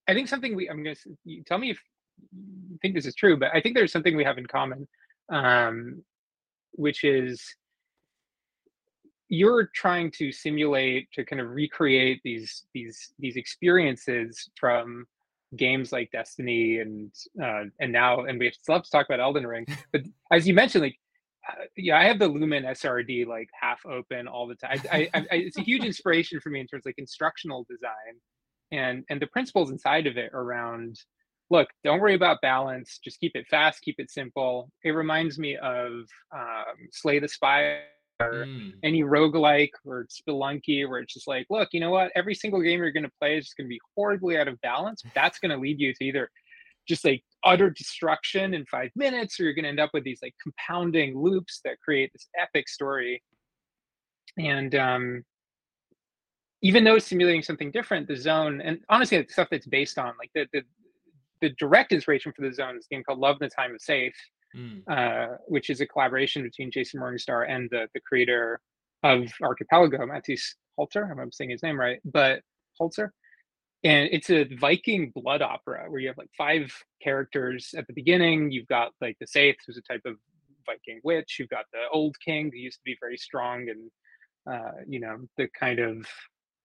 [0.07, 0.95] I think something we I'm gonna
[1.47, 1.79] tell me if
[2.33, 4.87] you think this is true, but I think there's something we have in common,
[5.33, 6.03] um,
[6.73, 7.43] which is
[9.31, 15.07] you're trying to simulate to kind of recreate these these these experiences from
[15.57, 17.11] games like Destiny and
[17.43, 19.65] uh, and now and we still have to talk about Elden Ring.
[19.93, 20.99] But as you mentioned, like
[21.77, 24.81] yeah, I have the Lumen SRD like half open all the time.
[24.93, 28.21] I, I, I, it's a huge inspiration for me in terms of like instructional design
[28.73, 30.99] and and the principles inside of it around
[31.51, 35.57] look don't worry about balance just keep it fast keep it simple it reminds me
[35.57, 35.93] of
[36.35, 37.83] um, slay the spire
[38.21, 38.75] Mm.
[38.83, 42.79] any roguelike or spelunky where it's just like look you know what every single game
[42.81, 45.51] you're going to play is just going to be horribly out of balance that's going
[45.51, 46.31] to lead you to either
[46.87, 50.21] just like utter destruction in five minutes or you're going to end up with these
[50.23, 53.23] like compounding loops that create this epic story
[54.39, 55.23] and um
[56.63, 60.13] even though it's simulating something different the zone and honestly the stuff that's based on
[60.19, 60.63] like the the,
[61.41, 63.81] the direct inspiration for the zone is a game called love in the time of
[63.81, 64.13] Seið
[64.57, 64.83] Mm.
[64.91, 68.61] uh, which is a collaboration between Jason Morningstar and the, the creator
[69.05, 70.43] of Archipelago, Matthijs
[70.77, 71.07] Holter.
[71.07, 72.43] I I'm saying his name right, but
[72.77, 73.13] Holter.
[73.83, 78.51] And it's a Viking blood opera where you have like five characters at the beginning.
[78.51, 80.17] You've got like the Seið, who's a type of
[80.67, 81.37] Viking witch.
[81.39, 83.91] You've got the old king who used to be very strong and,
[84.53, 86.07] uh, you know, the kind of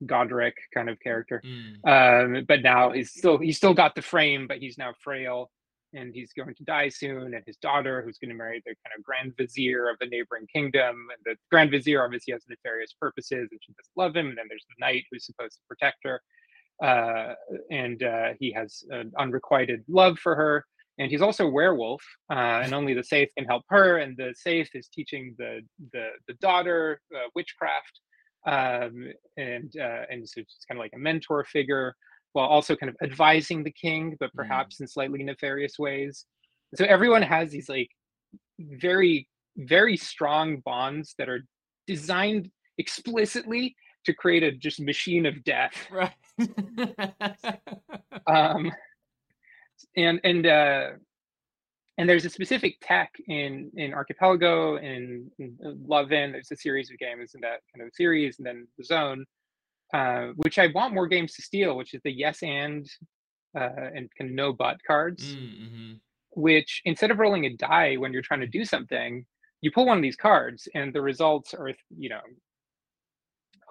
[0.05, 1.41] Godric kind of character.
[1.45, 2.37] Mm.
[2.37, 5.51] Um, but now he's still he's still got the frame, but he's now frail
[5.93, 7.33] and he's going to die soon.
[7.33, 10.47] And his daughter, who's going to marry the kind of grand vizier of the neighboring
[10.51, 14.27] kingdom, and the grand vizier obviously has nefarious purposes, and she doesn't love him.
[14.27, 16.21] And then there's the knight who's supposed to protect her,
[16.83, 17.33] uh,
[17.71, 20.65] and uh, he has an unrequited love for her.
[20.97, 23.97] And he's also a werewolf, uh, and only the Seið can help her.
[23.97, 25.59] And the Seið is teaching the
[25.91, 27.99] the the daughter uh, witchcraft,
[28.47, 31.95] um, and uh, and so it's kind of like a mentor figure
[32.31, 34.81] while also kind of advising the king, but perhaps mm.
[34.81, 36.25] in slightly nefarious ways.
[36.75, 37.89] So everyone has these like
[38.59, 41.45] very, very strong bonds that are
[41.87, 45.73] designed explicitly to create a just machine of death.
[45.91, 46.11] Right.
[48.27, 48.71] um,
[49.95, 50.89] and and uh,
[51.97, 56.33] and there's a specific tech in in Archipelago and Love In.
[56.33, 59.25] There's a series of games in that kind of series, and then the Zone
[59.93, 62.89] uh, which I want more games to steal, which is the yes and
[63.57, 65.93] uh, and kind of no but cards, mm-hmm.
[66.31, 69.25] which instead of rolling a die when you're trying to do something,
[69.61, 72.19] you pull one of these cards and the results are you know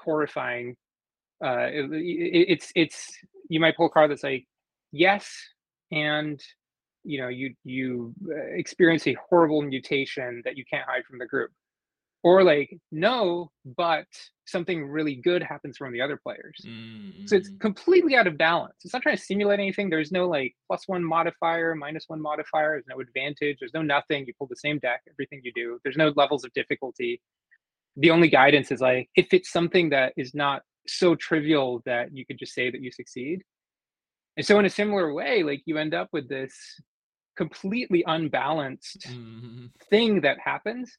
[0.04, 0.76] horrifying.
[1.44, 3.12] Uh, it, it, it's it's
[3.48, 4.46] you might pull a card that's like
[4.92, 5.30] yes
[5.92, 6.40] and
[7.04, 11.26] you know you you uh, experience a horrible mutation that you can't hide from the
[11.26, 11.50] group.
[12.22, 14.06] Or like no but
[14.46, 16.58] something really good happens from the other players.
[16.66, 17.26] Mm-hmm.
[17.26, 18.76] so it's completely out of balance.
[18.82, 19.90] It's not trying to simulate anything.
[19.90, 22.70] There's no like plus one modifier minus one modifier.
[22.72, 23.58] There's no advantage.
[23.60, 24.24] There's no nothing.
[24.26, 25.78] You pull the same deck everything you do.
[25.84, 27.20] There's no levels of difficulty
[27.96, 32.26] the only guidance is like if it's something that is not so trivial that you
[32.26, 33.42] could just say that you succeed.
[34.36, 36.54] And so in a similar way like you end up with this
[37.36, 39.66] completely unbalanced mm-hmm.
[39.90, 40.96] thing that happens.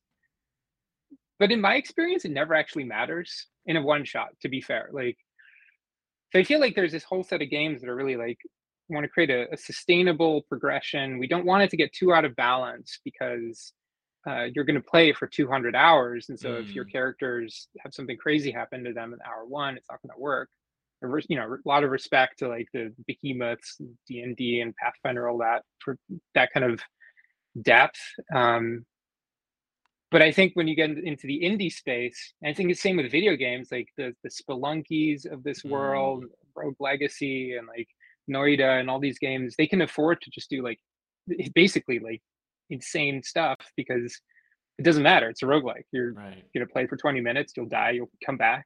[1.37, 4.89] But in my experience it never actually matters in a one shot to be fair.
[4.91, 5.17] Like
[6.33, 8.39] so i feel like there's this whole set of games that are really like
[8.89, 11.17] want to create a, a sustainable progression.
[11.17, 13.73] We don't want it to get too out of balance because
[14.27, 16.61] uh, you're going to play for 200 hours and so mm.
[16.61, 20.15] if your characters have something crazy happen to them in hour one it's not going
[20.15, 20.49] to work
[21.29, 25.61] you know a lot of respect to like the behemoths d&d and pathfinder all that
[25.79, 25.97] for
[26.33, 26.81] that kind of
[27.61, 27.99] depth
[28.33, 28.85] um,
[30.15, 33.11] but I think when you get into the indie space, I think it's same with
[33.11, 36.29] video games, like the the Spelunkys of this world, Mm.
[36.55, 37.89] Rogue Legacy, and like
[38.29, 40.79] Noita, and all these games, they can afford to just do like
[41.53, 42.21] basically like
[42.69, 44.19] insane stuff because
[44.77, 45.29] it doesn't matter.
[45.29, 45.83] It's a roguelike.
[45.91, 46.43] You're Right.
[46.53, 48.65] gonna play for 20 minutes, you'll die, you'll come back.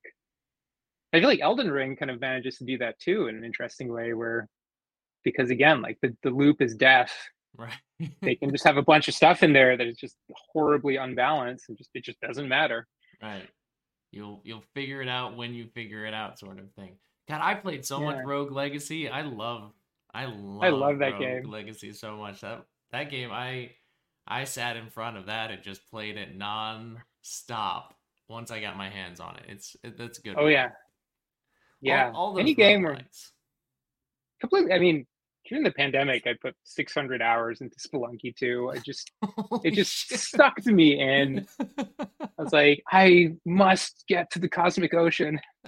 [1.13, 3.91] I feel like Elden Ring kind of manages to do that too in an interesting
[3.91, 4.47] way, where
[5.23, 7.13] because again, like the, the loop is death.
[7.57, 7.73] Right.
[8.21, 10.15] they can just have a bunch of stuff in there that is just
[10.53, 12.87] horribly unbalanced and just it just doesn't matter.
[13.21, 13.47] Right.
[14.11, 16.97] You'll you'll figure it out when you figure it out, sort of thing.
[17.27, 18.05] God, I played so yeah.
[18.05, 19.09] much Rogue Legacy.
[19.09, 19.73] I love
[20.13, 21.43] I love I love that Rogue game.
[21.49, 22.41] Legacy so much.
[22.41, 23.71] That that game I
[24.29, 27.95] I sat in front of that and just played it non-stop
[28.29, 29.43] once I got my hands on it.
[29.47, 30.35] It's it, that's good.
[30.37, 30.69] Oh yeah.
[31.81, 32.11] Yeah.
[32.13, 32.99] All, all Any game where
[34.39, 35.07] completely I mean
[35.47, 38.71] during the pandemic I put 600 hours into Spelunky 2.
[38.75, 39.11] I just
[39.63, 40.39] it just shit.
[40.63, 41.47] to me and
[41.79, 45.41] I was like I must get to the cosmic ocean.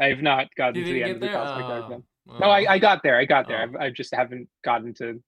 [0.00, 2.04] I have not gotten to the end of the cosmic uh, ocean.
[2.30, 3.18] Uh, no, I, I got there.
[3.18, 3.70] I got there.
[3.74, 5.20] Uh, I just haven't gotten to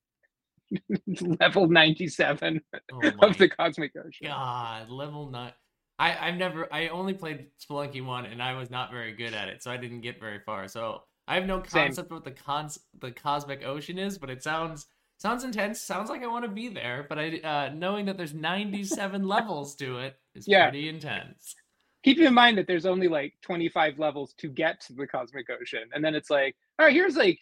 [1.40, 2.61] level 97
[2.92, 4.26] oh of the cosmic ocean.
[4.26, 5.52] God, level 9.
[5.98, 9.48] I, I've never I only played Spelunky 1 and I was not very good at
[9.48, 10.66] it, so I didn't get very far.
[10.68, 12.04] So I have no concept Same.
[12.06, 14.87] of what the cons the cosmic ocean is, but it sounds
[15.18, 15.80] sounds intense.
[15.80, 19.74] Sounds like I want to be there, but I uh, knowing that there's 97 levels
[19.76, 20.70] to it is yeah.
[20.70, 21.54] pretty intense.
[22.02, 25.85] Keep in mind that there's only like 25 levels to get to the cosmic ocean,
[25.92, 27.38] and then it's like, all right, here's like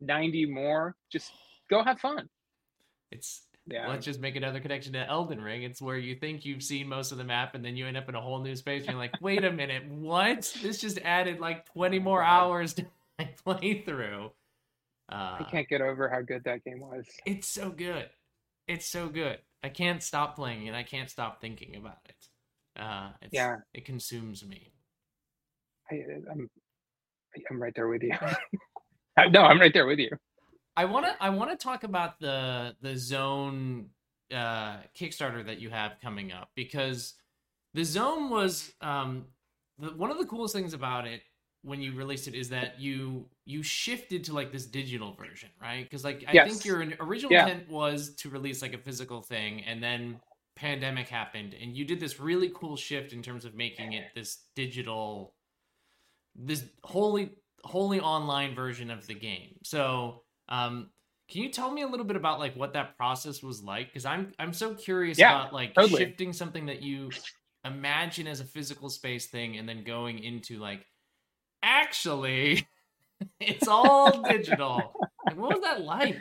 [0.00, 0.94] 90 more.
[1.10, 1.32] Just
[1.68, 2.28] go have fun.
[3.10, 3.88] It's yeah.
[3.88, 5.62] let's just make another connection to Elden Ring.
[5.62, 8.08] It's where you think you've seen most of the map and then you end up
[8.08, 10.52] in a whole new space and you're like, wait a minute, what?
[10.62, 12.86] This just added like 20 more hours to
[13.18, 14.30] my playthrough.
[15.10, 17.06] Uh, I can't get over how good that game was.
[17.24, 18.08] It's so good.
[18.66, 19.38] It's so good.
[19.62, 22.80] I can't stop playing and I can't stop thinking about it.
[22.80, 24.72] Uh, yeah, it consumes me.
[25.90, 26.48] I, I'm,
[27.50, 28.14] I'm right there with you.
[29.30, 30.10] no, I'm right there with you.
[30.78, 33.86] I want to I want to talk about the the zone
[34.32, 37.14] uh, Kickstarter that you have coming up because
[37.74, 39.24] the zone was um,
[39.80, 41.22] the, one of the coolest things about it
[41.62, 45.82] when you released it is that you you shifted to like this digital version, right?
[45.82, 46.48] Because like I yes.
[46.48, 47.48] think your original yeah.
[47.48, 50.20] intent was to release like a physical thing, and then
[50.54, 54.44] pandemic happened, and you did this really cool shift in terms of making it this
[54.54, 55.34] digital,
[56.36, 57.32] this wholly
[57.64, 59.56] wholly online version of the game.
[59.64, 60.90] So um,
[61.30, 63.88] can you tell me a little bit about like what that process was like?
[63.88, 66.04] Because I'm I'm so curious yeah, about like totally.
[66.04, 67.10] shifting something that you
[67.64, 70.86] imagine as a physical space thing and then going into like
[71.62, 72.66] actually
[73.40, 74.96] it's all digital.
[75.26, 76.18] Like, what was that like?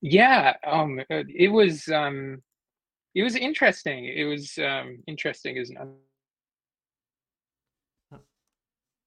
[0.00, 2.40] Yeah, um, uh, it was um,
[3.14, 4.04] it was interesting.
[4.04, 5.88] It was um, interesting is not.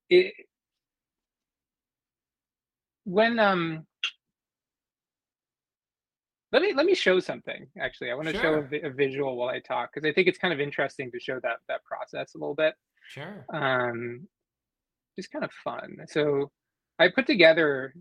[0.09, 0.33] It
[3.05, 3.85] when um
[6.51, 7.67] let me let me show something.
[7.79, 8.67] Actually, I want to sure.
[8.71, 11.19] show a, a, visual while I talk because I think it's kind of interesting to
[11.19, 12.75] show that that process a little bit.
[13.07, 13.45] Sure.
[13.53, 14.27] Um,
[15.17, 15.97] just kind of fun.
[16.07, 16.51] So,
[16.99, 17.93] I put together.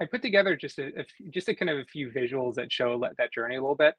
[0.00, 3.00] I put together just a, a just a kind of a few visuals that show
[3.00, 3.94] that journey a little bit.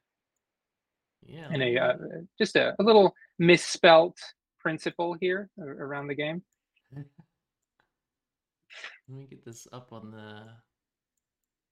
[1.23, 1.47] Yeah.
[1.51, 1.93] And a uh,
[2.37, 4.17] just a, a little misspelt
[4.59, 6.43] principle here around the game.
[6.95, 7.05] Let
[9.09, 10.45] me get this up on the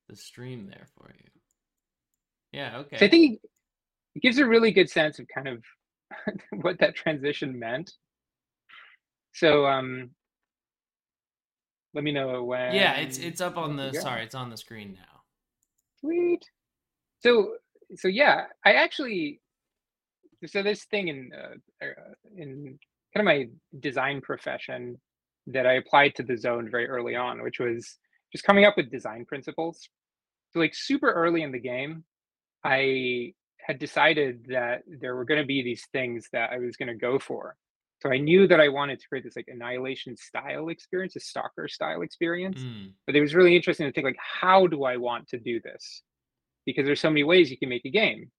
[0.09, 1.29] the stream there for you.
[2.51, 2.97] Yeah, okay.
[2.97, 3.39] So I think
[4.15, 5.63] it gives a really good sense of kind of
[6.61, 7.93] what that transition meant.
[9.33, 10.09] So um
[11.93, 14.93] let me know when Yeah, it's it's up on the sorry, it's on the screen
[14.93, 15.21] now.
[15.99, 16.43] Sweet.
[17.19, 17.55] So
[17.95, 19.41] so yeah, I actually
[20.45, 22.79] so this thing in uh, uh in
[23.13, 23.47] kind of my
[23.79, 24.99] design profession
[25.47, 27.97] that I applied to the zone very early on, which was
[28.31, 29.89] just coming up with design principles
[30.55, 32.03] like super early in the game,
[32.63, 36.87] I had decided that there were going to be these things that I was going
[36.87, 37.55] to go for.
[38.01, 41.67] So I knew that I wanted to create this like annihilation style experience, a stalker
[41.67, 42.61] style experience.
[42.61, 42.93] Mm.
[43.05, 46.01] But it was really interesting to think like, how do I want to do this?
[46.65, 48.31] Because there's so many ways you can make a game.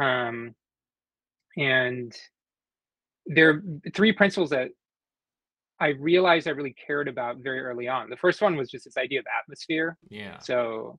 [0.00, 0.54] Um,
[1.56, 2.16] and
[3.26, 3.62] there are
[3.94, 4.68] three principles that
[5.80, 8.10] I realized I really cared about very early on.
[8.10, 9.98] The first one was just this idea of atmosphere.
[10.08, 10.38] Yeah.
[10.38, 10.98] So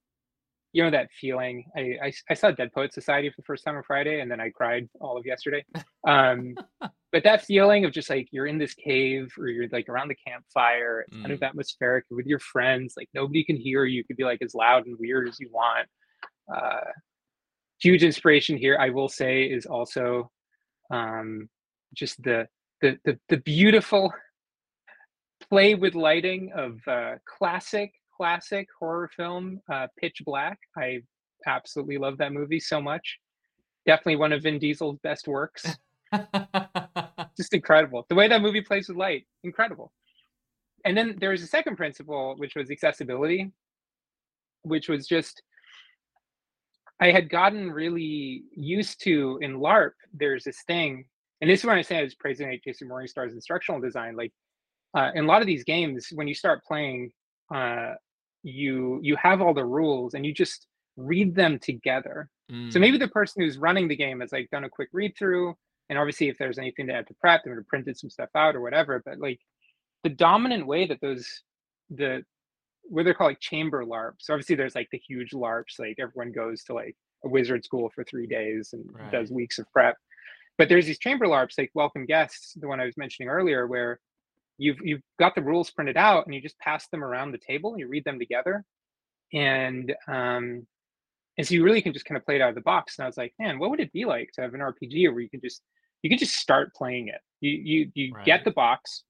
[0.76, 3.78] you know that feeling I, I, I saw dead poet society for the first time
[3.78, 5.64] on friday and then i cried all of yesterday
[6.06, 6.54] um
[7.14, 10.18] but that feeling of just like you're in this cave or you're like around the
[10.28, 11.22] campfire it's mm.
[11.22, 11.48] kind of mm.
[11.48, 14.86] atmospheric with your friends like nobody can hear you you could be like as loud
[14.86, 15.88] and weird as you want
[16.54, 16.92] uh
[17.80, 20.30] huge inspiration here i will say is also
[20.92, 21.50] um
[21.94, 22.46] just the
[22.82, 24.14] the the, the beautiful
[25.50, 30.60] play with lighting of uh classic classic horror film, uh, Pitch Black.
[30.78, 31.02] I
[31.46, 33.20] absolutely love that movie so much.
[33.86, 35.66] Definitely one of Vin Diesel's best works.
[37.38, 38.06] Just incredible.
[38.10, 39.92] The way that movie plays with light, incredible.
[40.86, 43.52] and then there was a second principle, which was accessibility,
[44.64, 45.42] which was just
[47.00, 49.92] I had gotten really used to in LARP.
[50.14, 51.06] There's this thing,
[51.42, 54.16] and this is when I say I was praising Jason Morningstar's instructional design.
[54.16, 54.32] Like
[54.96, 57.12] uh, in a lot of these games, when you start playing,
[57.54, 57.94] uh,
[58.46, 60.68] you you have all the rules and you just
[60.98, 62.30] read them together.
[62.52, 62.72] Mm.
[62.72, 65.56] So maybe the person who's running the game has like done a quick read through,
[65.90, 68.30] and obviously if there's anything to add to prep, they would have printed some stuff
[68.36, 69.02] out or whatever.
[69.04, 69.40] But like
[70.04, 71.28] the dominant way that those
[71.90, 72.24] the
[72.84, 74.20] what they're called like chamber LARPs.
[74.20, 77.90] So obviously there's like the huge LARPs, like everyone goes to like a wizard school
[77.94, 79.12] for three days and right.
[79.12, 79.98] does weeks of prep.
[80.60, 84.00] But there's these chamber LARPs like welcome guests, the one I was mentioning earlier, where
[84.58, 87.72] you've you've got the rules printed out and you just pass them around the table
[87.72, 88.64] and you read them together.
[89.34, 90.66] And um
[91.38, 92.98] and so you really can just kind of play it out of the box.
[92.98, 95.20] And I was like, man, what would it be like to have an RPG where
[95.20, 95.62] you can just
[96.02, 97.22] you can just start playing it.
[97.42, 98.26] You you you right.
[98.26, 99.04] get the box,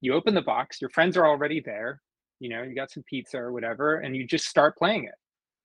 [0.00, 2.00] you open the box, your friends are already there,
[2.40, 5.14] you know, you got some pizza or whatever, and you just start playing it.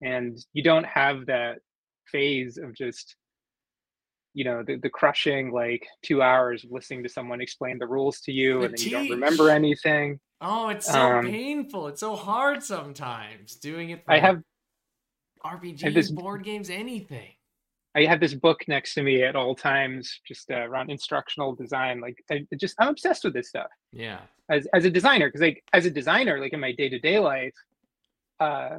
[0.06, 1.60] And you don't have that
[2.08, 3.16] phase of just
[4.34, 8.22] you know the, the crushing like two hours of listening to someone explain the rules
[8.22, 10.20] to you the and then you don't remember anything.
[10.40, 11.88] Oh it's so um, painful.
[11.88, 14.42] It's so hard sometimes doing it i have
[15.46, 17.30] rpgs have this, board games anything.
[17.94, 22.00] I have this book next to me at all times just uh, around instructional design
[22.00, 23.72] like i just i'm obsessed with this stuff.
[23.92, 24.22] Yeah.
[24.50, 27.56] As, as a designer because like as a designer like in my day-to-day life
[28.40, 28.78] uh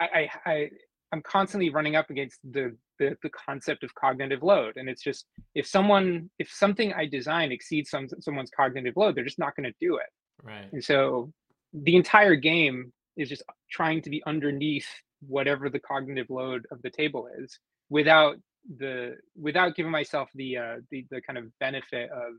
[0.00, 0.70] I, I
[1.12, 5.26] I'm constantly running up against the, the, the concept of cognitive load, and it's just
[5.54, 9.70] if someone if something I design exceeds some someone's cognitive load, they're just not going
[9.70, 10.08] to do it.
[10.42, 10.72] Right.
[10.72, 11.32] And so
[11.72, 14.88] the entire game is just trying to be underneath
[15.26, 18.36] whatever the cognitive load of the table is, without
[18.78, 22.34] the without giving myself the uh, the the kind of benefit of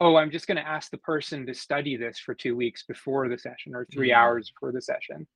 [0.00, 3.28] oh i'm just going to ask the person to study this for two weeks before
[3.28, 4.16] the session or 3 mm-hmm.
[4.16, 5.26] hours before the session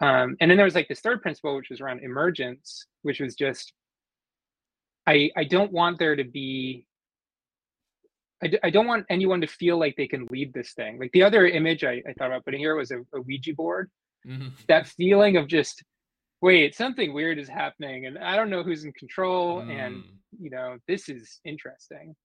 [0.00, 3.34] um, and then there was like this third principle, which was around emergence, which was
[3.34, 3.72] just,
[5.06, 6.86] I, I don't want there to be,
[8.42, 10.98] I d- I don't want anyone to feel like they can lead this thing.
[10.98, 13.90] Like the other image I, I thought about putting here was a, a Ouija board.
[14.26, 14.48] Mm-hmm.
[14.68, 15.82] That feeling of just,
[16.40, 19.60] wait, something weird is happening and I don't know who's in control.
[19.60, 19.70] Mm.
[19.70, 20.04] And,
[20.38, 22.16] you know, this is interesting.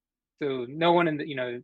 [0.41, 1.61] So no one in the, you know,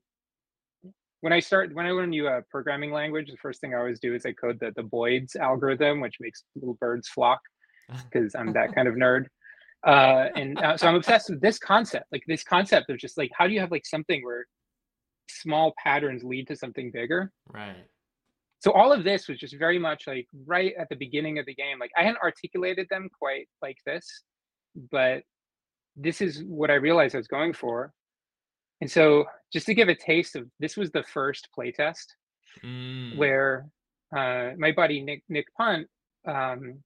[1.22, 4.00] when I start when I learn new uh, programming language, the first thing I always
[4.00, 7.40] do is I code the the Boids algorithm, which makes little birds flock,
[8.12, 9.28] because I'm that kind of nerd.
[9.86, 13.32] Uh, and uh, so I'm obsessed with this concept, like this concept of just like
[13.34, 14.46] how do you have like something where
[15.30, 17.32] small patterns lead to something bigger?
[17.48, 17.86] Right.
[18.60, 21.56] So all of this was just very much like right at the beginning of the
[21.56, 21.80] game.
[21.80, 24.06] Like I hadn't articulated them quite like this,
[24.92, 25.24] but
[25.96, 27.92] this is what I realized I was going for.
[28.82, 32.08] And so, just to give a taste of this was the first playtest
[32.64, 33.16] mm.
[33.16, 33.68] where
[34.16, 35.88] uh, my buddy Nick Nick Punt,
[36.28, 36.80] um,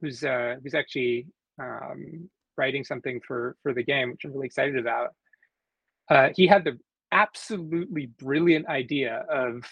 [0.00, 1.26] who's uh, who's actually
[1.60, 5.10] um, writing something for for the game, which I'm really excited about.
[6.08, 6.78] Uh, he had the
[7.10, 9.64] absolutely brilliant idea of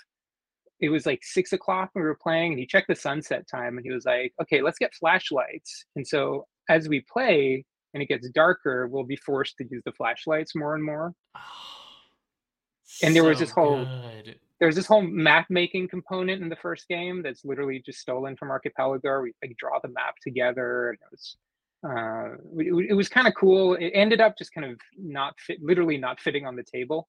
[0.80, 3.76] it was like six o'clock when we were playing, and he checked the sunset time,
[3.76, 7.64] and he was like, "Okay, let's get flashlights." And so as we play,
[7.94, 11.12] and it gets darker, we'll be forced to use the flashlights more and more.
[11.36, 11.40] Oh,
[13.02, 14.38] and there so was this whole good.
[14.58, 18.50] there's this whole map making component in the first game that's literally just stolen from
[18.50, 19.22] Archipelago.
[19.22, 21.36] We like draw the map together, and it was
[21.84, 23.74] uh, it, it was kind of cool.
[23.74, 27.08] It ended up just kind of not fit, literally not fitting on the table,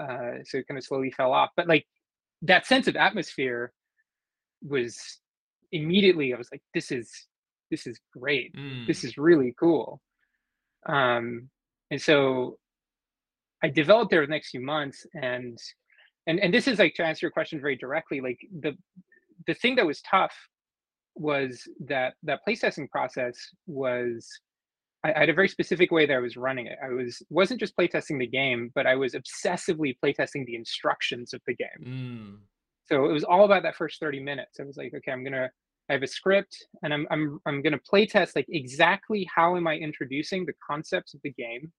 [0.00, 1.50] uh, so it kind of slowly fell off.
[1.56, 1.86] But like
[2.42, 3.72] that sense of atmosphere
[4.62, 5.20] was
[5.72, 6.32] immediately.
[6.32, 7.10] I was like, this is
[7.70, 8.54] this is great.
[8.54, 8.86] Mm.
[8.86, 10.00] This is really cool.
[10.88, 11.48] Um,
[11.90, 12.58] and so
[13.62, 15.58] I developed there the next few months and
[16.26, 18.76] and and this is like to answer your question very directly, like the
[19.46, 20.34] the thing that was tough
[21.14, 24.28] was that that playtesting process was
[25.04, 26.78] I, I had a very specific way that I was running it.
[26.84, 31.40] I was wasn't just playtesting the game, but I was obsessively playtesting the instructions of
[31.46, 31.68] the game.
[31.84, 32.38] Mm.
[32.86, 34.58] So it was all about that first 30 minutes.
[34.60, 35.50] I was like, okay, I'm gonna
[35.88, 39.66] I have a script and I'm I'm I'm gonna play test like exactly how am
[39.66, 41.72] I introducing the concepts of the game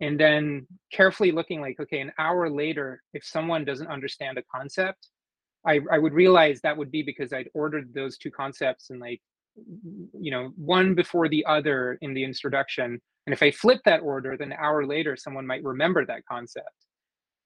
[0.00, 5.08] and then carefully looking like okay an hour later if someone doesn't understand a concept
[5.66, 9.20] I, I would realize that would be because I'd ordered those two concepts and like
[9.56, 14.36] you know one before the other in the introduction and if I flip that order
[14.36, 16.68] then an hour later someone might remember that concept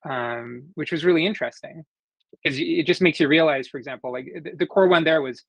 [0.08, 1.84] um, which was really interesting
[2.42, 5.44] because it just makes you realize for example like the, the core one there was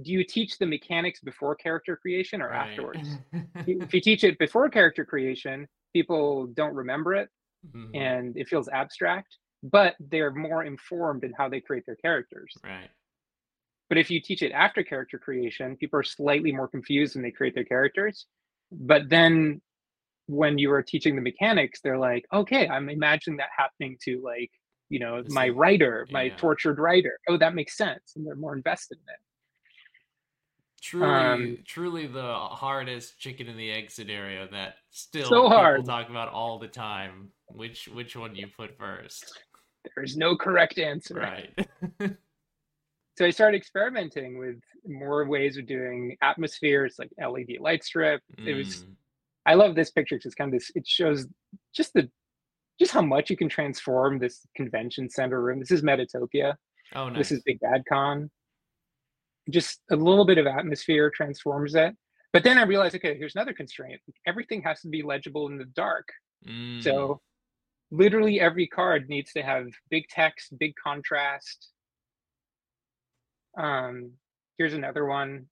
[0.00, 2.70] do you teach the mechanics before character creation or right.
[2.70, 3.08] afterwards?
[3.66, 7.28] if you teach it before character creation, people don't remember it
[7.66, 7.94] mm-hmm.
[7.94, 9.36] and it feels abstract.
[9.62, 12.52] but they're more informed in how they create their characters.
[12.64, 12.90] Right.
[13.88, 17.30] But if you teach it after character creation, people are slightly more confused when they
[17.30, 18.26] create their characters.
[18.72, 19.60] But then
[20.26, 24.50] when you are teaching the mechanics, they're like, okay, I'm imagining that happening to like,
[24.88, 26.36] you know, This my is- writer, my yeah.
[26.36, 27.18] tortured writer.
[27.28, 28.14] Oh, that makes sense.
[28.16, 29.20] And they're more invested in it.
[30.82, 35.84] Truly, Um, truly the hardest chicken and the egg scenario that still So people hard.
[35.84, 37.30] talk about all the time.
[37.46, 39.38] Which which one do you put first?
[39.94, 41.14] There's no correct answer.
[41.14, 41.68] Right.
[43.18, 44.56] So I started experimenting with
[44.86, 48.22] more ways of doing atmospheres like LED light strip.
[48.38, 48.94] It was Mm,
[49.44, 50.70] I love this picture because it's kind of this.
[50.74, 51.26] It shows
[51.74, 52.10] just the
[52.80, 55.58] just how much you can transform this convention center room.
[55.60, 56.54] This is Metatopia.
[56.94, 57.18] oh nice.
[57.18, 58.30] This is Big Bad Con.
[59.50, 61.94] Just a little bit of atmosphere transforms it.
[62.32, 64.00] But then I realized, okay, here's another constraint.
[64.26, 66.08] Everything has to be legible in the dark.
[66.48, 67.20] Mm, So
[67.90, 71.68] literally every card needs to have big text, big contrast.
[73.58, 74.12] Um,
[74.56, 75.46] here's another one,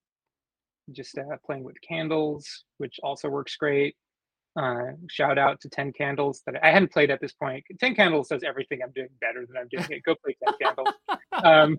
[0.92, 3.94] just uh, playing with candles, which also works great.
[4.56, 7.62] Uh, shout out to 10 Candles that I hadn't played at this point.
[7.78, 10.02] 10 Candles does everything I'm doing better than I'm doing it.
[10.02, 10.94] Go play 10 Candles.
[11.32, 11.78] Um,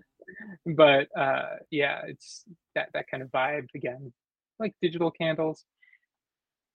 [0.76, 2.44] but uh, yeah, it's
[2.74, 4.12] that, that kind of vibe again,
[4.58, 5.64] like digital candles.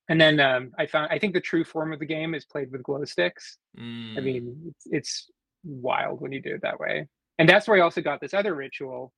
[0.10, 2.72] And then um, I found I think the true form of the game is played
[2.72, 3.58] with glow sticks.
[3.78, 5.32] I mm, mean, it's, it's
[5.64, 7.08] wild when you do it that way.
[7.40, 9.12] And that's where I also got this other ritual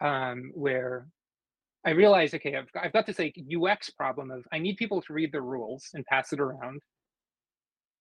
[0.00, 1.06] um, where
[1.84, 5.00] I realized, okay, I've got, I've got this like UX problem of I need people
[5.02, 6.80] to read the rules and pass it around,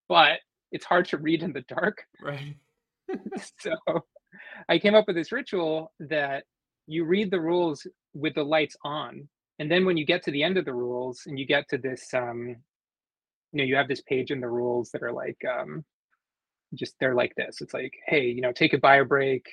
[0.10, 0.40] but
[0.72, 2.04] it's hard to read in the dark.
[2.22, 2.56] right.
[3.60, 3.76] so
[4.70, 6.44] I came up with this ritual that
[6.88, 9.28] you read the rules with the lights on.
[9.60, 11.78] And then when you get to the end of the rules and you get to
[11.78, 12.48] this, um,
[13.52, 15.86] you know, you have this page in the rules that are like, um,
[16.74, 17.62] just they're like this.
[17.62, 19.46] It's like, hey, you know, take a bio break,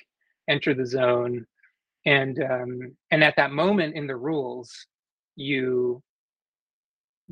[0.49, 1.45] enter the zone,
[2.05, 4.71] and um, and at that moment in the rules,
[5.35, 6.01] you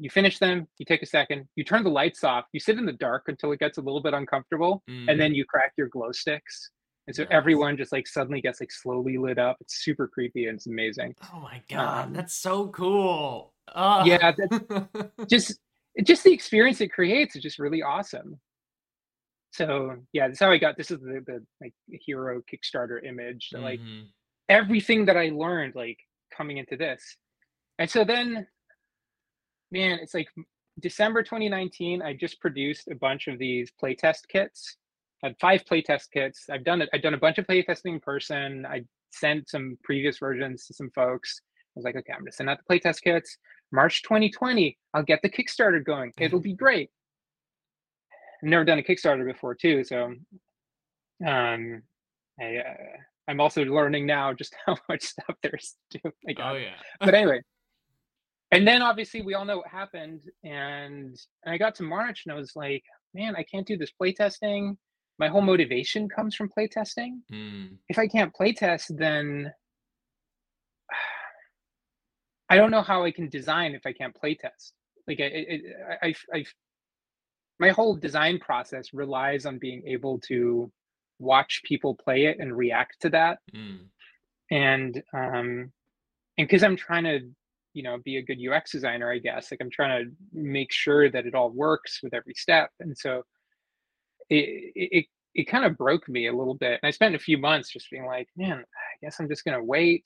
[0.02, 2.86] you finish them, you take a second, you turn the lights off, you sit in
[2.86, 5.88] the dark until it gets a little bit uncomfortable, Mm, and then you crack your
[5.88, 6.72] glow sticks.
[7.08, 7.32] And so Nice.
[7.34, 9.58] everyone just like suddenly gets like slowly lit up.
[9.62, 11.16] It's super creepy and it's amazing.
[11.34, 13.54] oh my god, um, that's so cool.
[13.74, 14.04] Ah.
[14.06, 14.32] Yeah,
[15.30, 15.60] Just
[16.04, 18.40] just the experience it creates is just really awesome.
[19.52, 23.50] So yeah, that's how I got this is the, the like hero Kickstarter image.
[23.52, 23.82] that, Like
[24.50, 25.98] everything that I learned like
[26.36, 27.18] coming into this.
[27.80, 28.48] And so then
[29.72, 30.28] man, it's like
[30.80, 34.78] December 2019, I just produced a bunch of these playtest kits.
[35.24, 36.46] I had five playtest kits.
[36.50, 36.90] I've done it.
[36.94, 38.66] I've done a bunch of playtesting in person.
[38.66, 41.42] I sent some previous versions to some folks.
[41.42, 43.38] I was like, okay, I'm gonna send out the playtest kits.
[43.72, 46.12] March 2020, I'll get the Kickstarter going.
[46.20, 46.90] It'll be great.
[48.44, 50.14] I've never done a Kickstarter before too, so
[51.26, 51.84] um,
[52.40, 52.98] I uh,
[53.28, 56.12] I'm also learning now just how much stuff there's to do.
[56.40, 56.74] Oh yeah.
[57.00, 57.42] but anyway
[58.52, 62.38] and then obviously we all know what happened and i got to march and i
[62.38, 62.84] was like
[63.14, 64.78] man i can't do this playtesting.
[65.20, 67.20] My whole motivation comes from playtesting.
[67.32, 69.52] Mm, if i can't playtest then
[72.50, 74.72] i don't know how i can design if i can't playtest.
[75.08, 75.60] Like I,
[76.02, 76.46] I, I, I
[77.60, 80.72] my whole design process relies on being able to
[81.20, 83.40] watch people play it and react to that.
[83.56, 83.86] Mm,
[84.50, 85.72] and um
[86.38, 87.20] and because i'm trying to
[87.74, 89.52] you know be a good ux designer i guess.
[89.52, 92.70] Like i'm trying to make sure that it all works with every step.
[92.80, 93.24] And so
[94.30, 96.80] it it, it kind of broke me a little bit.
[96.82, 99.58] And i spent a few months just being like man i guess i'm just going
[99.58, 100.06] to wait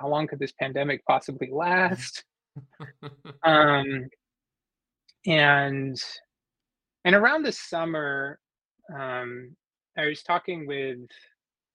[0.00, 2.24] how long could this pandemic possibly last?
[3.44, 4.08] Um
[5.26, 5.96] and
[7.04, 8.38] and around the summer
[8.94, 9.54] um
[9.96, 10.98] i was talking with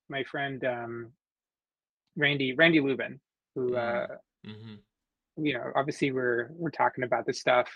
[0.08, 1.10] my friend um
[2.16, 3.20] randy randy lubin
[3.54, 3.78] who Mm.
[3.78, 4.78] uh mhm.
[5.36, 7.70] you know obviously we're we're talking about this stuff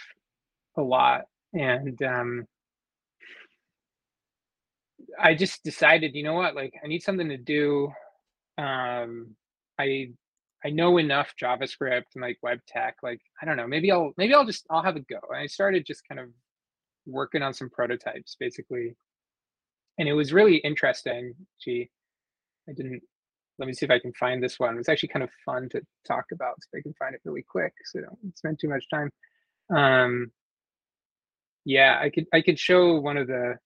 [0.77, 1.23] a lot
[1.55, 2.47] and um
[5.19, 7.91] i just decided you know what like i need something to do.
[8.59, 9.35] Um
[9.79, 10.11] i
[10.65, 14.35] i know enough javascript and like web tech like i don't know maybe i'll maybe
[14.35, 15.21] i'll just i'll have a go.
[15.31, 16.29] And i started just kind of
[17.07, 18.95] working on some prototypes basically.
[19.99, 21.35] And it was really interesting.
[21.63, 21.91] Gee
[22.69, 23.03] i didn't
[23.59, 24.79] let me see if i can find this one.
[24.79, 27.45] It's actually kind of fun to talk about so if i can find it really
[27.49, 29.11] quick so I don't spend too much time.
[29.75, 30.31] Um
[31.65, 33.57] yeah i could i could show one of the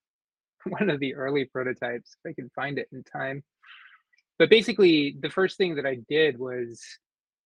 [0.68, 3.42] one of the early prototypes if i can find it in time.
[4.38, 6.82] But basically the first thing that i did was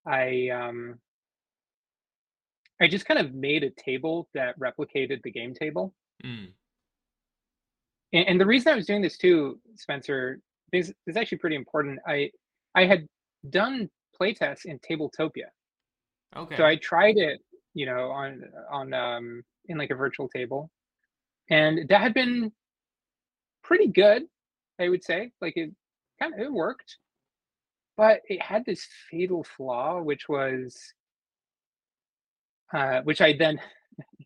[0.06, 0.98] i um
[2.80, 5.94] i just kind of made a table that replicated the game table.
[6.24, 6.48] Mm,
[8.12, 10.40] and, and the reason I was doing this too, Spencer,
[10.72, 11.98] is, is actually pretty important.
[12.06, 12.30] I
[12.74, 13.06] I had
[13.50, 13.88] done
[14.20, 15.48] playtests in Tabletopia.
[16.36, 16.56] Okay.
[16.56, 17.40] So I tried it,
[17.74, 20.70] you know, on on um in like a virtual table.
[21.50, 22.52] And that had been
[23.62, 24.24] pretty good,
[24.80, 25.32] I would say.
[25.40, 25.70] Like it
[26.20, 26.96] kind of it worked.
[27.96, 30.76] But it had this fatal flaw, which was
[32.72, 33.60] uh, which I then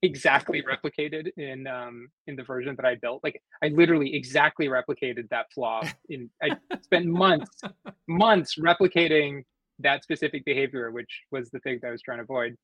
[0.02, 3.22] exactly replicated in um in the version that I built.
[3.22, 7.60] Like I literally exactly replicated that flaw in I spent months
[8.08, 9.42] months replicating
[9.80, 12.56] that specific behavior, which was the thing that I was trying to avoid.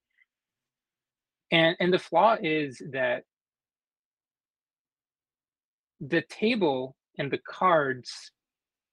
[1.53, 3.22] And and the flaw is that
[6.01, 8.30] the table and the cards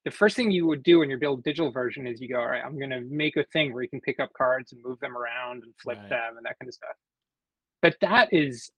[0.05, 2.47] the first thing you would do when you build digital version is you go all
[2.47, 4.97] right i'm going to make a thing where you can pick up cards and move
[5.01, 6.09] them around and flip Right.
[6.09, 6.95] them and that kind of stuff
[7.83, 8.71] but that is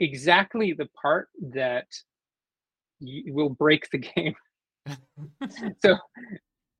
[0.00, 1.86] exactly the part that
[3.00, 4.34] y- will break the game.
[5.82, 5.96] So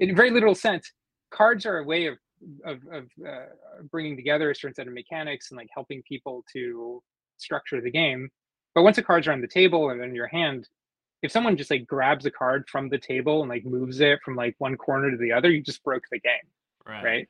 [0.01, 0.93] in a very literal sense
[1.33, 2.19] cards are a way of
[2.65, 3.47] of, of uh,
[3.91, 7.03] bringing together a certain set of mechanics and like helping people to
[7.37, 8.31] structure the game.
[8.75, 10.69] But once the cards are on the table and in your hand
[11.23, 14.37] if someone just like grabs a card from the table and like moves it from
[14.37, 16.33] like one corner to the other you just broke the game
[16.87, 17.05] right.
[17.05, 17.29] right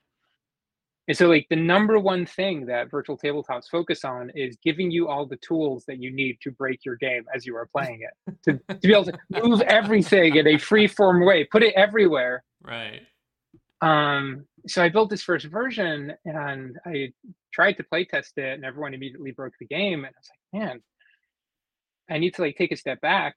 [1.11, 5.09] and so like the number one thing that virtual tabletops focus on is giving you
[5.09, 8.37] all the tools that you need to break your game as you are playing it
[8.45, 12.45] to, to be able to move everything in a free form way put it everywhere
[12.63, 13.01] Right.
[13.81, 17.13] um so i built this first version and i
[17.53, 20.63] tried to play test it and everyone immediately broke the game and i was like
[20.63, 20.81] man
[22.09, 23.35] i need to like take a step back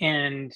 [0.00, 0.54] and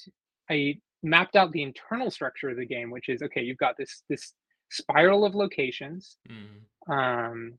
[0.49, 4.03] i mapped out the internal structure of the game which is okay you've got this
[4.07, 4.31] this
[4.71, 6.17] spiral of locations.
[6.29, 6.91] Mm.
[6.91, 7.53] um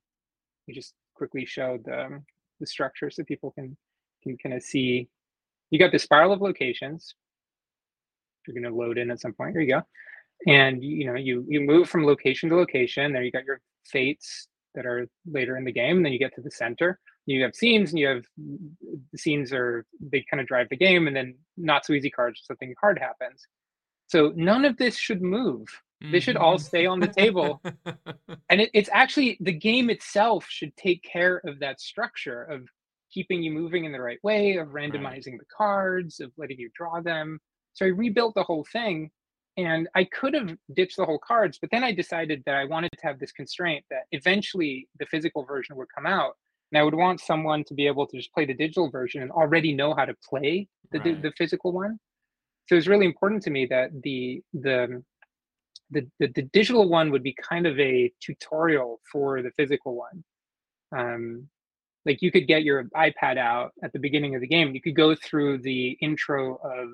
[0.67, 2.23] we just quickly showed the,
[2.61, 3.77] the structure so people can
[4.23, 5.09] can kind of see.
[5.71, 7.15] You got the spiral of locations.
[8.47, 9.53] You're going to load in at some point.
[9.53, 9.83] Here you go.
[10.47, 13.13] And you know you you move from location to location.
[13.13, 15.99] There you got your fates that are later in the game.
[15.99, 16.99] And then you get to the center.
[17.27, 18.25] You have scenes and you have
[19.13, 22.43] the scenes are they kind of drive the game and then not so easy cards
[22.45, 23.47] something hard happens.
[24.09, 25.69] So none of this should move
[26.11, 26.65] they should all mm-hmm.
[26.65, 27.63] stay on the table.
[28.51, 32.69] And it, it's actually the game itself should take care of that structure of
[33.11, 37.01] keeping you moving in the right way of randomizing the cards of letting you draw
[37.01, 37.39] them.
[37.73, 39.11] So i rebuilt the whole thing
[39.57, 42.91] and i could have ditched the whole cards but then i decided that i wanted
[42.93, 46.37] to have this constraint that eventually the physical version would come out
[46.71, 49.31] and i would want someone to be able to just play the digital version and
[49.31, 51.23] already know how to play the, the, Right.
[51.23, 51.99] the physical one.
[52.69, 55.03] So it's really important to me that the the
[55.93, 60.25] the, the, the digital one would be kind of a tutorial for the physical one.
[60.97, 61.49] Um,
[62.05, 64.75] like you could get your iPad out at the beginning of the game.
[64.75, 66.89] You could go through the intro of,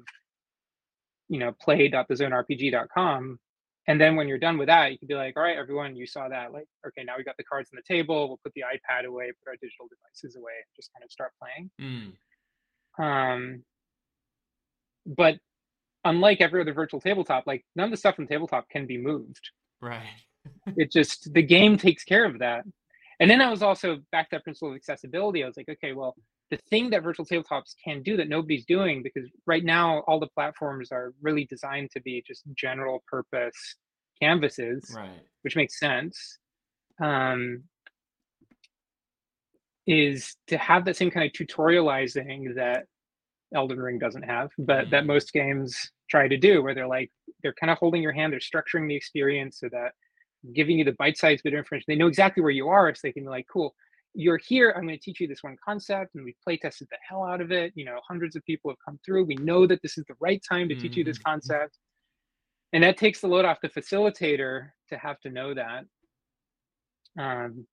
[1.29, 3.39] you know, play.thezonerpg.com.
[3.87, 6.07] And then when you're done with that, you could be like, all right, everyone, you
[6.07, 6.53] saw that.
[6.53, 8.29] Like, okay, now we got the cards on the table.
[8.29, 11.33] We'll put the iPad away, put our digital devices away, and just kind of start
[11.41, 11.71] playing.
[11.81, 12.13] Mm.
[13.03, 13.63] Um,
[15.07, 15.39] but
[16.09, 19.51] unlike every other virtual tabletop, like none of the stuff from tabletop can be moved.
[19.81, 20.03] Right.
[20.77, 22.65] It just the game takes care of that.
[23.21, 25.43] And then I was also back to that principle of accessibility.
[25.43, 26.15] I was like, okay, well,
[26.51, 30.29] the thing that virtual tabletops can do that nobody's doing, because right now all the
[30.29, 33.77] platforms are really designed to be just general purpose
[34.23, 35.21] canvases, Right.
[35.43, 36.39] which makes sense.
[37.03, 37.65] Um,
[39.87, 42.87] is to have that same kind of tutorializing that
[43.55, 45.07] Elden Ring doesn't have, but that Mhm.
[45.07, 47.11] most games try to do, where they're like
[47.43, 49.93] they're kind of holding your hand, they're structuring the experience so that
[50.55, 51.85] giving you the bite-sized bit of information.
[51.89, 53.75] They know exactly where you are, so they can be like, "Cool,
[54.15, 54.73] you're here.
[54.77, 57.41] I'm going to teach you this one concept," and we play tested the hell out
[57.41, 57.73] of it.
[57.77, 59.25] You know, hundreds of people have come through.
[59.25, 61.25] We know that this is the right time to teach you this Mhm.
[61.27, 61.79] concept,
[62.73, 65.85] and that takes the load off the facilitator to have to know that.
[67.19, 67.67] Um,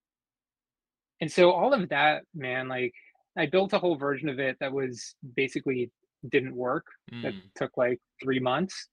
[1.21, 2.93] and so all of that, man, like
[3.38, 5.91] I built a whole version of it that was basically
[6.30, 6.86] didn't work.
[7.23, 7.41] That Mm.
[7.55, 8.88] took like three months.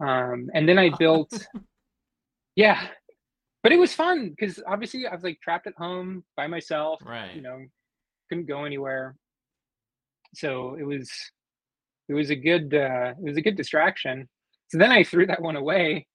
[0.00, 1.32] Um, and then I built,
[2.56, 2.88] yeah,
[3.62, 7.34] but it was fun because obviously I was like trapped at home by myself, Right.
[7.34, 7.58] you know,
[8.28, 9.16] couldn't go anywhere.
[10.34, 11.10] So it was,
[12.08, 14.28] it was a good, uh, it was a good distraction.
[14.68, 16.06] So then I threw that one away.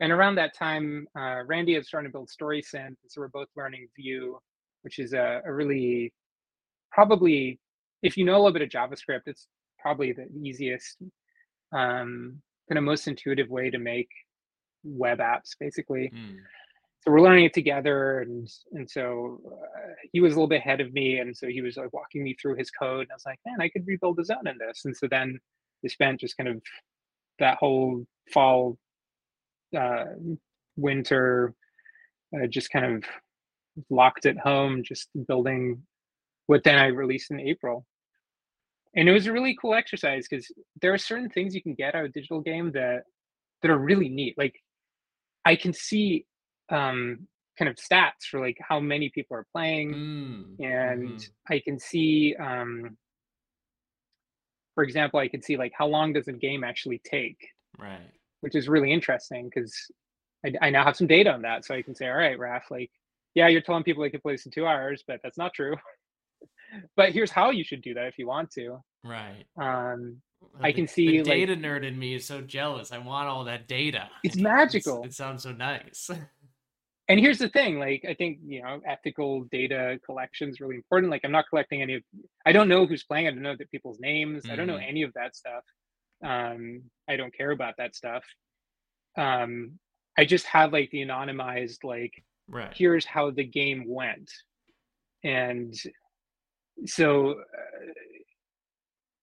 [0.00, 2.96] And around that time, uh, Randy had started to build StorySynth.
[3.08, 4.38] So we're both learning Vue,
[4.82, 6.12] which is a, a really
[6.90, 7.60] probably,
[8.02, 9.46] if you know a little bit of JavaScript, it's
[9.80, 10.96] probably the easiest,
[11.72, 14.08] um, kind of most intuitive way to make
[14.84, 16.10] web apps, basically.
[16.14, 16.36] Mm.
[17.00, 20.80] so we're learning it together and and so uh, he was a little bit ahead
[20.80, 23.26] of me and so he was like walking me through his code and i was
[23.26, 25.38] like man i could rebuild a zone in this and so then
[25.82, 26.60] we spent just kind of
[27.38, 28.76] that whole fall
[29.76, 30.04] uh,
[30.76, 31.54] winter
[32.36, 33.04] uh, just kind of
[33.88, 35.82] locked at home just building
[36.46, 37.86] what then i released in april
[38.94, 41.94] and it was a really cool exercise because there are certain things you can get
[41.94, 43.04] out of a digital game that
[43.62, 44.54] that are really neat like
[45.44, 46.24] i can see
[46.70, 47.26] um,
[47.60, 51.52] kind of stats for like how many people are playing, mm, and mm-hmm.
[51.52, 52.96] I can see, um,
[54.74, 58.10] for example, I can see like how long does a game actually take, right?
[58.40, 59.74] Which is really interesting because
[60.44, 62.70] I, I now have some data on that, so I can say, all right, Raph,
[62.70, 62.90] like,
[63.34, 65.76] yeah, you're telling people they can play this in two hours, but that's not true.
[66.96, 68.78] but here's how you should do that if you want to.
[69.04, 69.44] Right.
[69.60, 70.16] Um,
[70.60, 72.92] I can see the data like, nerd in me is so jealous.
[72.92, 74.08] I want all that data.
[74.24, 75.02] It's magical.
[75.04, 76.10] It's, it sounds so nice.
[77.10, 81.10] and here's the thing like i think you know ethical data collection is really important
[81.10, 82.02] like i'm not collecting any of
[82.46, 84.50] i don't know who's playing i don't know the people's names mm.
[84.50, 84.88] i don't know mm.
[84.88, 85.64] any of that stuff
[86.24, 88.24] um i don't care about that stuff
[89.18, 89.72] um
[90.16, 92.12] i just have like the anonymized like
[92.48, 94.30] right here's how the game went
[95.24, 95.74] and
[96.86, 97.34] so uh,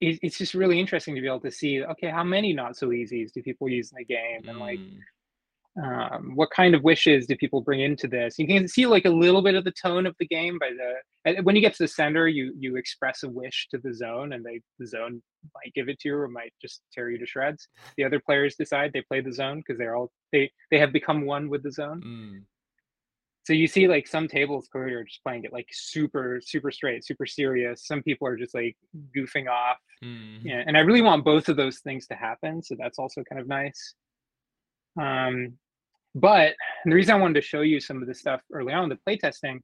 [0.00, 2.88] it, it's just really interesting to be able to see okay how many not so
[2.88, 4.48] easies do people use in the game?
[4.48, 6.14] And like mm.
[6.14, 8.38] um, what kind of wishes do people bring into this?
[8.38, 11.42] You can see like a little bit of the tone of the game by the
[11.42, 14.44] when you get to the center you you express a wish to the zone and
[14.44, 15.22] they the zone
[15.54, 17.68] might give it to you or might just tear you to shreds.
[17.96, 21.26] The other players decide they play the zone because they're all they they have become
[21.26, 22.02] one with the zone.
[22.04, 22.42] Mm.
[23.48, 27.02] So you see like some tables clearly are just playing it like super super straight
[27.02, 28.76] super serious some people are just like
[29.16, 30.38] goofing off mm.
[30.42, 33.40] yeah and i really want both of those things to happen so that's also kind
[33.40, 33.94] of nice
[35.00, 35.54] um
[36.14, 38.98] but the reason I wanted to show you some of this stuff early on, the
[39.06, 39.60] playtesting,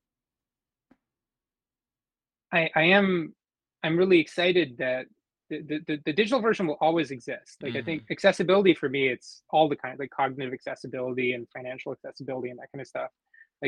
[2.53, 3.35] I, I am
[3.83, 5.07] I'm really excited that
[5.51, 7.63] the, the, the digital version will always exist.
[7.63, 7.79] Like mm.
[7.79, 8.13] I think mm-hmm.
[8.13, 12.59] accessibility for me, it's all the kind of like cognitive accessibility and financial accessibility and
[12.59, 13.11] that kind of stuff.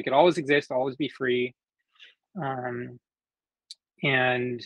[0.05, 1.55] It always exists, always be free.
[2.41, 2.99] Um,
[4.03, 4.63] and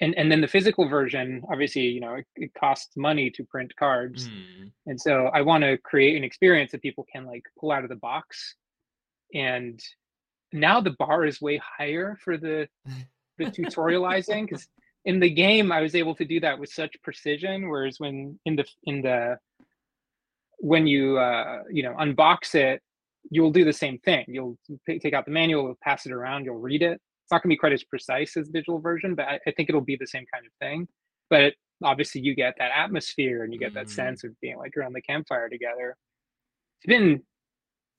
[0.00, 3.74] and and then the physical version obviously you know it, it costs money to print
[3.76, 4.70] cards mm.
[4.86, 7.90] and so i want to create an experience that people can like pull out of
[7.90, 8.56] the box
[9.34, 9.80] and
[10.52, 12.68] now the bar is way higher for the
[13.38, 14.66] the tutorializing because
[15.04, 18.56] in the game i was able to do that with such precision whereas when in
[18.56, 19.38] the in the
[20.58, 22.82] when you uh you know unbox it
[23.30, 24.56] you'll do the same thing you'll
[24.88, 27.00] take out the manual pass it around you'll read it
[27.30, 29.52] it's not going to be quite as precise as the digital version, but I, I,
[29.52, 30.88] think it'll be the same kind of thing.
[31.28, 33.90] But obviously, you get that atmosphere and you get that mm.
[33.90, 35.96] sense of being like around the campfire together.
[36.78, 37.22] It's been,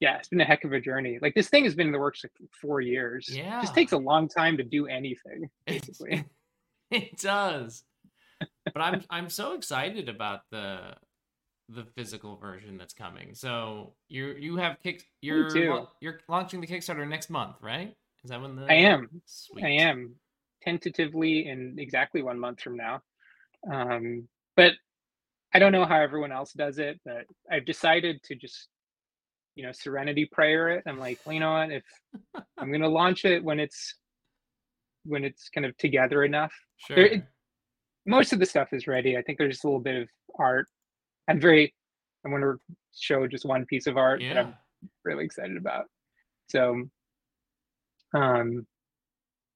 [0.02, 1.18] yeah, it's been a heck of a journey.
[1.22, 2.30] Like this thing has been in the works for
[2.62, 3.30] four years.
[3.32, 5.50] Yeah, it just takes a long time to do anything.
[5.66, 6.26] Basically,
[6.92, 7.86] it does.
[8.66, 10.96] but I'm I'm so excited about the
[11.74, 13.34] the physical version that's coming.
[13.34, 17.96] So you you have kick you're you're launching the Kickstarter next month, right?
[18.24, 18.66] Is that when the?
[18.66, 19.10] I am.
[19.26, 19.66] Sweet.
[19.66, 20.16] I am
[20.62, 23.02] tentatively in exactly one month from now.
[23.72, 24.74] Um, but
[25.54, 28.68] I don't know how everyone else does it, but I've decided to just,
[29.56, 30.84] you know, serenity prayer it.
[30.86, 31.72] I'm like, well, you know what?
[31.72, 31.84] If
[32.58, 33.96] I'm going to launch it when it's
[35.06, 36.54] when it's kind of together enough.
[36.78, 36.96] Sure.
[36.96, 37.24] There, it,
[38.06, 39.18] most of the stuff is ready.
[39.18, 40.68] I think there's just a little bit of art.
[41.28, 41.74] I'm very.
[42.26, 42.60] I want to
[42.98, 44.34] show just one piece of art yeah.
[44.34, 44.56] that I'm
[45.04, 45.86] really excited about.
[46.50, 46.84] So
[48.14, 48.68] um,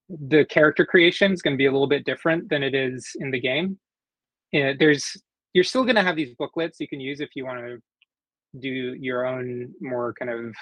[0.10, 3.32] the character creation is going to be a little bit different than it is in
[3.32, 3.78] the game.
[4.52, 5.18] there's
[5.54, 7.82] you're still going to have these booklets you can use if you want to
[8.60, 10.54] do your own more kind of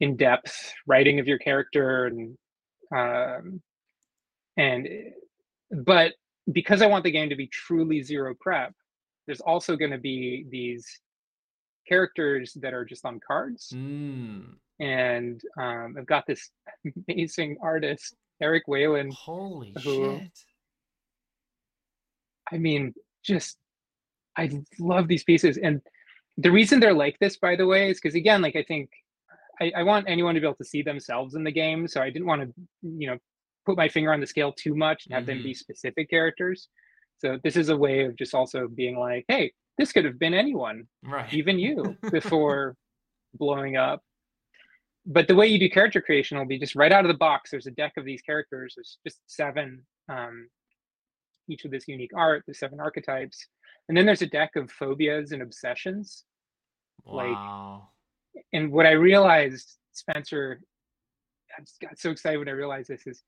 [0.00, 2.36] in-depth writing of your character and
[2.94, 3.60] um,
[4.56, 4.86] and
[5.70, 6.12] but
[6.52, 8.72] because I want the game to be truly zero prep,
[9.26, 10.86] there's also going to be these
[11.88, 13.72] characters that are just on cards.
[13.74, 16.50] Mm and um, I've got this
[17.08, 19.10] amazing artist, Eric Whalen.
[19.10, 20.38] Holy who, shit!
[22.52, 23.56] I mean, just
[24.36, 25.80] I love these pieces, and
[26.36, 28.90] the reason they're like this, by the way, is because again, like I think
[29.60, 32.10] I, I want anyone to be able to see themselves in the game, so I
[32.10, 32.52] didn't want to,
[32.82, 33.18] you know,
[33.64, 35.38] put my finger on the scale too much and have mm-hmm.
[35.38, 35.56] them be mm-hmm.
[35.56, 36.68] specific characters.
[37.18, 40.34] So this is a way of just also being like, hey, this could have been
[40.34, 41.32] anyone, right?
[41.32, 42.76] Even you, before
[43.34, 44.02] blowing up
[45.06, 47.50] but the way you do character creation will be just right out of the box.
[47.50, 48.74] There's a deck of these characters.
[48.76, 50.48] There's just seven, um,
[51.48, 52.42] each with this unique art.
[52.46, 53.46] the seven archetypes,
[53.88, 56.24] and then there's a deck of phobias and obsessions.
[57.04, 57.88] Wow.
[58.52, 60.60] and what I realized, Spencer,
[61.56, 63.22] I just got so excited when I realized this is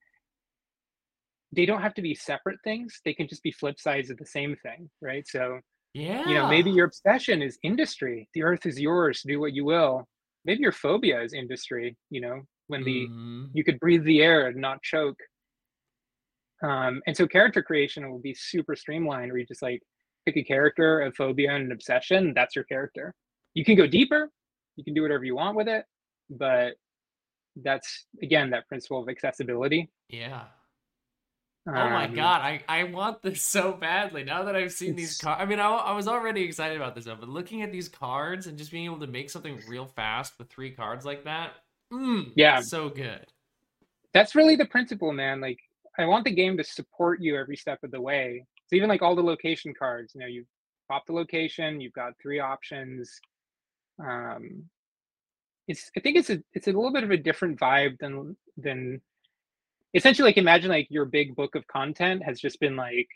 [1.52, 3.00] they don't have to be separate things.
[3.04, 5.26] They can just be flip sides of the same thing, right?
[5.26, 5.60] So,
[5.94, 6.26] Yeah.
[6.26, 8.28] you know, maybe your obsession is industry.
[8.34, 9.22] The earth is yours.
[9.26, 10.08] Do what you will.
[10.44, 11.96] Maybe your phobia is industry.
[12.10, 13.50] You know, when the Mhm.
[13.54, 15.18] you could breathe the air and not choke.
[16.62, 19.80] Um, and so character creation will be super streamlined where you just like
[20.26, 22.34] pick a character, a phobia, and an obsession.
[22.34, 23.14] That's your character.
[23.54, 24.30] You can go deeper,
[24.76, 25.84] you can do whatever you want with it,
[26.30, 26.74] but
[27.56, 29.90] that's again that principle of accessibility.
[30.08, 30.48] Yeah.
[31.74, 34.24] Oh my Um, god, I, I want this so badly.
[34.24, 37.04] Now that I've seen these cards, I mean, I, I was already excited about this
[37.04, 40.48] but looking at these cards and just being able to make something real fast with
[40.50, 41.52] three cards like that,
[41.92, 42.62] mm, Yeah.
[42.62, 43.26] so good.
[44.12, 45.40] That's really the principle, man.
[45.40, 45.58] Like
[45.98, 48.44] I want the game to support you every step of the way.
[48.66, 50.44] So even like all the location cards, you know, you
[50.88, 53.20] pop the location, you've got three options.
[54.02, 54.64] Um,
[55.66, 59.00] it's I think it's a it's a little bit of a different vibe than than
[59.94, 63.08] essentially like imagine like your big book of content has just been like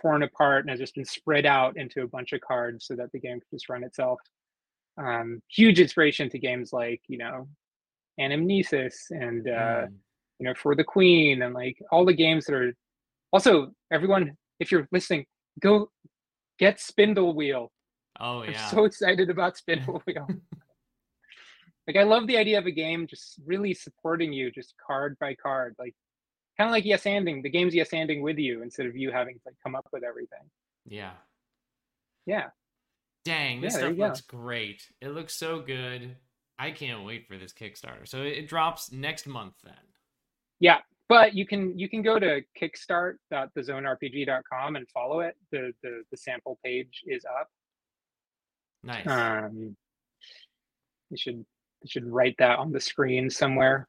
[0.00, 3.10] torn apart and has just been spread out into a bunch of cards so that
[3.12, 4.20] the game can just run itself.
[4.98, 7.48] Um, huge inspiration to games like you know
[8.20, 9.94] Anamnesis and uh, Mm.
[10.38, 12.72] you know for the Queen and like all the games that are.
[13.32, 15.24] Also, everyone, if you're listening,
[15.60, 15.90] go
[16.58, 17.68] get Spindlewheel.
[18.18, 18.64] Oh yeah!
[18.64, 20.26] I'm so excited about Spindle Wheel.
[21.86, 25.34] like I love the idea of a game just really supporting you, just card by
[25.34, 25.94] card, like
[26.60, 27.42] kind of like yes anding.
[27.42, 30.04] The game's yes anding with you instead of you having to like come up with
[30.04, 30.48] everything.
[30.86, 31.12] yeah.
[32.26, 32.50] Yeah,
[33.24, 34.04] Dang, this Yeah, stuff you go.
[34.06, 34.86] looks great.
[35.00, 36.16] It looks so good.
[36.58, 38.06] I can't wait for this Kickstarter.
[38.06, 39.74] So it, it drops next month then.
[40.60, 40.78] yeah.
[41.08, 45.34] But you can you can go to kickstart.thezonerpg.com and follow it.
[45.50, 47.48] The the the sample page is up.
[48.84, 49.06] Nice.
[49.08, 49.76] Um,
[51.10, 51.44] you should
[51.82, 53.88] you should write that on the screen somewhere.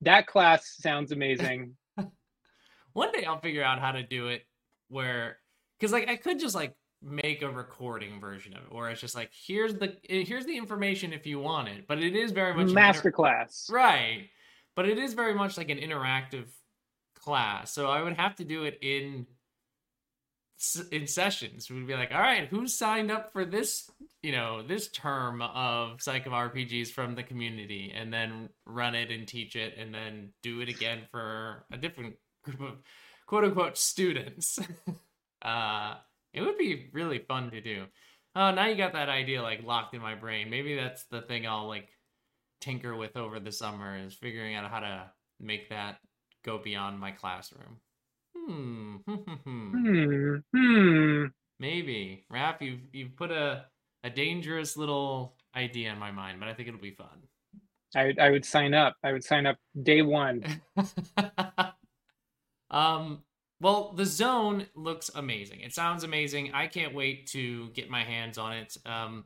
[0.00, 0.74] that class.
[0.80, 1.76] Sounds amazing.
[2.94, 4.46] One day I'll figure out how to do it
[4.88, 5.38] where
[5.80, 6.74] cuz like I could just like
[7.04, 11.12] make a recording version of it where it's just like here's the here's the information
[11.12, 13.68] if you want it, but it is very much an inter- Master class.
[13.70, 14.30] Right.
[14.74, 16.46] But it is very much like an interactive
[17.14, 17.72] class.
[17.72, 19.26] So I would have to do it in
[20.90, 21.70] in sessions.
[21.70, 23.90] We'd be like, "All right, who signed up for this,
[24.22, 29.10] you know, this term of Psych of RPGs from the community?" and then run it
[29.10, 32.78] and teach it and then do it again for a different group of
[33.26, 34.58] quote unquote students.
[35.42, 35.96] uh
[36.34, 37.84] it would be really fun to do.
[38.36, 40.50] Oh, now you got that idea like locked in my brain.
[40.50, 41.88] Maybe that's the thing I'll like
[42.60, 45.10] tinker with over the summer is figuring out how to
[45.40, 45.98] make that
[46.44, 47.78] go beyond my classroom.
[48.36, 48.96] Hmm.
[49.06, 50.36] Hmm.
[50.54, 51.24] Hmm.
[51.60, 52.24] Maybe.
[52.32, 53.66] Raph, you've you've put a
[54.02, 57.22] a dangerous little idea in my mind, but I think it'll be fun.
[57.96, 58.96] I, I would sign up.
[59.02, 60.44] I would sign up day one.
[62.70, 63.22] um
[63.64, 68.38] well the zone looks amazing it sounds amazing i can't wait to get my hands
[68.38, 69.24] on it um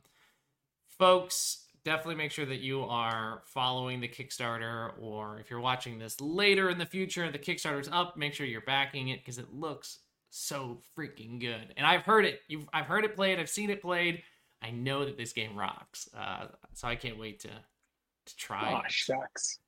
[0.98, 6.20] folks definitely make sure that you are following the Kickstarter, or if you're watching this
[6.20, 8.16] later in the future, the Kickstarter's up.
[8.16, 11.72] Make sure you're backing it because it looks so freaking good.
[11.76, 12.40] And I've heard it.
[12.48, 13.38] You've I've heard it played.
[13.38, 14.22] I've seen it played.
[14.60, 16.08] I know that this game rocks.
[16.16, 18.74] Uh, so I can't wait to to try.
[18.74, 19.58] Oh, shucks.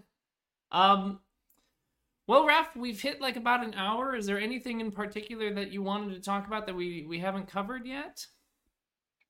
[0.70, 1.20] um.
[2.28, 4.16] Well, Raph, we've hit like about an hour.
[4.16, 7.46] Is there anything in particular that you wanted to talk about that we we haven't
[7.48, 8.26] covered yet?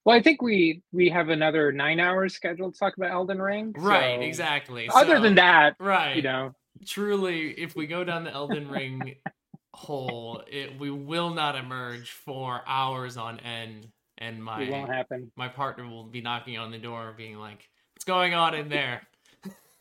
[0.05, 3.74] Well, I think we we have another nine hours scheduled to talk about Elden Ring.
[3.76, 4.88] Right, exactly.
[4.94, 6.55] Other So- than that, right, you know,
[6.86, 9.16] truly, if we go down the Elden Ring
[9.74, 15.30] hole, it we will not emerge for hours on end, and it won't my happen.
[15.36, 19.03] my partner will be knocking on the door, being like, "What's going on in there?"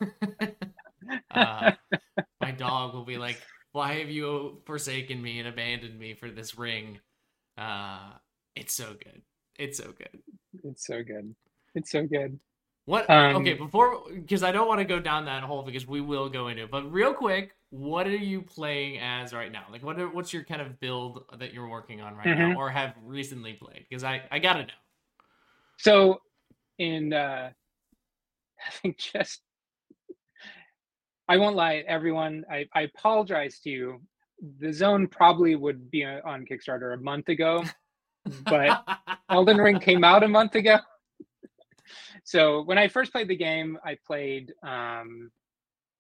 [1.32, 1.72] uh,
[2.42, 3.42] my dog will be like,
[3.74, 7.00] "Why have you forsaken me and abandoned me for this ring?"
[7.58, 8.14] Uh,
[8.56, 9.24] it's so good.
[9.58, 10.22] It's so good.
[10.64, 11.36] It's so good.
[11.76, 12.40] It's so good.
[12.86, 13.10] What?
[13.10, 16.30] Um, okay, before because I don't want to go down that hole because we will
[16.30, 16.72] go into it.
[16.72, 19.66] But real quick, what are you playing as right now?
[19.72, 20.00] Like, what?
[20.00, 22.36] Are, what's your kind of build that you're working on right Mhm.
[22.36, 23.86] now, or have recently played?
[23.90, 24.74] Because I I gotta know.
[25.78, 26.22] So,
[26.78, 27.52] in uh,
[28.68, 29.42] I think just,
[31.28, 32.46] I won't lie, everyone.
[32.52, 34.02] I I apologize to you.
[34.60, 37.64] The zone probably would be on Kickstarter a month ago,
[38.44, 38.86] but
[39.30, 40.78] Elden Ring came out a month ago.
[42.24, 44.54] So when I first played the game, I played.
[44.64, 45.32] Um,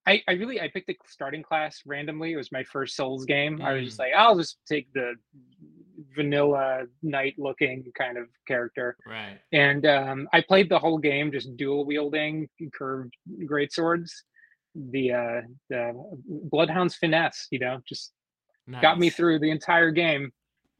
[0.07, 2.33] I, I really I picked a starting class randomly.
[2.33, 3.61] It was my first Souls game.
[3.61, 5.13] I was just like, I'll just take the
[6.15, 8.97] vanilla knight looking kind of character.
[9.07, 9.39] right.
[9.51, 13.15] And um, I played the whole game just dual wielding curved
[13.45, 14.23] great swords.
[14.75, 15.93] The uh, the
[16.27, 18.11] Bloodhound's finesse, you know, just
[18.81, 20.31] got me through the entire game.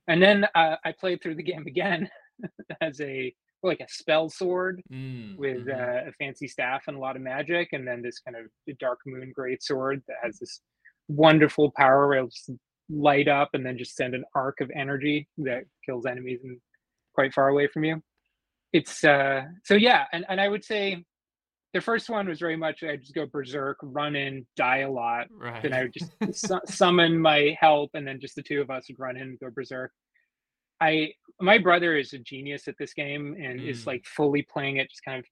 [0.07, 2.09] And then uh, I played through the game again
[2.81, 3.33] as a
[3.63, 5.73] like a spell sword Mm, with mhm.
[6.05, 8.99] uh, a fancy staff and a lot of magic, and then this kind of dark
[9.05, 10.61] moon great sword that has this
[11.07, 12.51] wonderful power where it'll just
[12.89, 16.59] light up and then just send an arc of energy that kills enemies and
[17.13, 18.01] quite far away from you.
[18.73, 21.03] It's uh so yeah, and, and I would say
[21.76, 25.28] the first one was very much I just go berserk, run in, die a lot,
[25.38, 25.61] right.
[25.61, 26.09] then I would just
[26.47, 29.39] su- summon my help, and then just the two of us would run in and
[29.39, 29.91] go berserk.
[30.80, 31.11] I
[31.41, 33.88] my brother is a genius at this game and is Mm.
[33.88, 35.26] like fully playing it, just kind of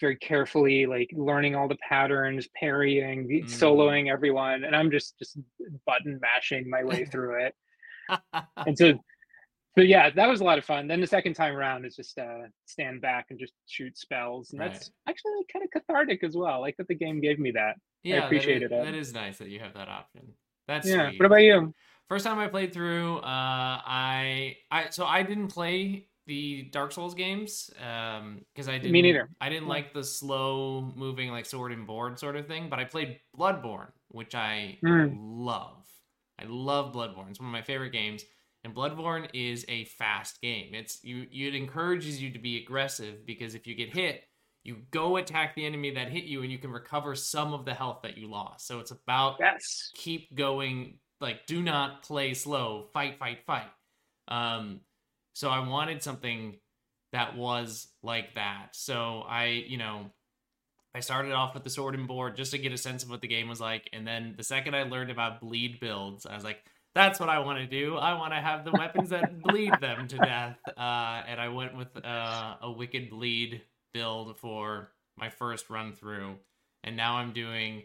[0.00, 3.44] very carefully, like learning all the patterns, parrying, Mm.
[3.46, 5.36] soloing everyone, and I'm just just
[5.84, 7.54] button mashing my way through it.
[8.68, 8.94] And so,
[9.76, 10.86] so yeah, that was a lot of fun.
[10.88, 14.60] Then the second time around is just uh, stand back and just shoot spells, and
[14.60, 16.60] that's actually kind of cathartic as well.
[16.60, 17.76] Like that the game gave me that.
[18.02, 18.84] yeah, that is- appreciated it.
[18.84, 20.28] That is nice that you have that option.
[20.68, 21.08] That's yeah.
[21.10, 21.20] sweet.
[21.20, 21.74] What about you?
[22.08, 23.22] First time I played through, uh,
[23.84, 29.02] I I so I didn't play the Dark Souls games um because I didn't Me
[29.02, 29.28] neither.
[29.40, 29.74] I didn't Yeah.
[29.74, 33.90] like the slow moving like sword and board sort of thing, but I played Bloodborne,
[34.08, 35.16] which I Mm.
[35.20, 35.84] love.
[36.38, 37.30] I love Bloodborne.
[37.30, 38.24] It's one of my favorite games.
[38.66, 40.74] And Bloodborne is a fast game.
[40.74, 44.24] It's you it encourages you to be aggressive because if you get hit,
[44.64, 47.72] you go attack the enemy that hit you and you can recover some of the
[47.72, 48.66] health that you lost.
[48.66, 49.92] So it's about Yes.
[49.94, 53.70] keep going like do not play slow fight fight fight
[54.28, 54.80] um
[55.32, 56.56] so i wanted something
[57.12, 60.10] that was like that so i you know
[60.94, 63.22] i started off with the sword and board just to get a sense of what
[63.22, 66.44] the game was like and then the second i learned about bleed builds i was
[66.44, 66.58] like
[66.96, 70.08] that's what i want to do i want to have the weapons that bleed them
[70.08, 73.62] to death uh and i went with uh, a wicked bleed
[73.94, 76.34] build for my first run through
[76.82, 77.82] and now i'm doing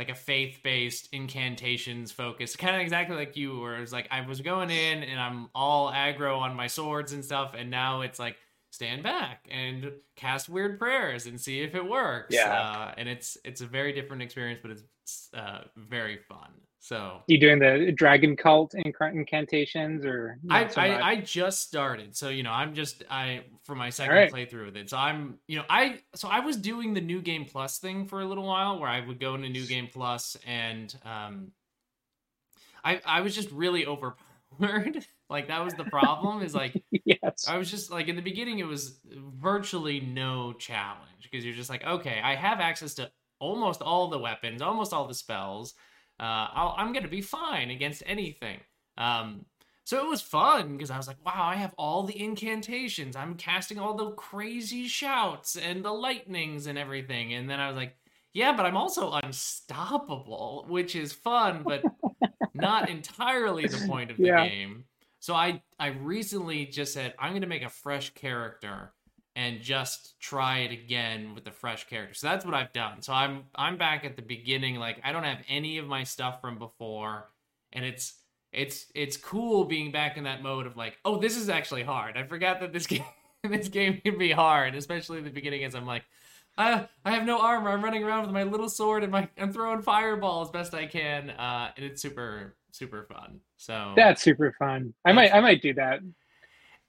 [0.00, 4.40] like a faith-based incantations focus, kind of exactly like you, where it's like I was
[4.40, 8.36] going in and I'm all aggro on my swords and stuff, and now it's like
[8.70, 12.34] stand back and cast weird prayers and see if it works.
[12.34, 12.50] Yeah.
[12.50, 16.48] uh, and it's it's a very different experience, but it's uh, very fun.
[16.82, 21.10] So You doing the dragon cult inc- incantations or I, so I?
[21.10, 24.32] I just started, so you know I'm just I for my second right.
[24.32, 24.88] playthrough with it.
[24.88, 28.22] So I'm you know I so I was doing the new game plus thing for
[28.22, 31.52] a little while, where I would go into new game plus and um
[32.82, 35.04] I I was just really overpowered.
[35.28, 36.42] like that was the problem.
[36.42, 37.46] Is like yes.
[37.46, 41.68] I was just like in the beginning, it was virtually no challenge because you're just
[41.68, 45.74] like, okay, I have access to almost all the weapons, almost all the spells.
[46.20, 48.60] Uh, I'll, I'm gonna be fine against anything.
[48.98, 49.46] Um,
[49.84, 53.16] so it was fun because I was like, wow, I have all the incantations.
[53.16, 57.34] I'm casting all the crazy shouts and the lightnings and everything.
[57.34, 57.96] And then I was like,
[58.32, 61.88] yeah, but I'm also unstoppable, which is fun, but
[62.54, 64.30] not entirely the point of the Yeah.
[64.30, 64.84] game.
[65.20, 68.92] So I I recently just said I'm going to make a fresh character
[69.40, 72.12] and just try it again with a fresh character.
[72.12, 73.00] So that's what I've done.
[73.00, 76.42] So I'm I'm back at the beginning like I don't have any of my stuff
[76.42, 77.30] from before
[77.72, 78.18] and it's
[78.52, 82.18] it's it's cool being back in that mode of like, oh, this is actually hard.
[82.18, 83.04] I forgot that this game
[83.42, 86.04] this game can be hard, especially the beginning as I'm like,
[86.58, 87.70] I I have no armor.
[87.70, 91.30] I'm running around with my little sword and my I'm throwing fireballs best I can.
[91.30, 93.40] Uh, and it's super super fun.
[93.56, 94.92] So that's super fun.
[95.06, 96.00] I might I might do that.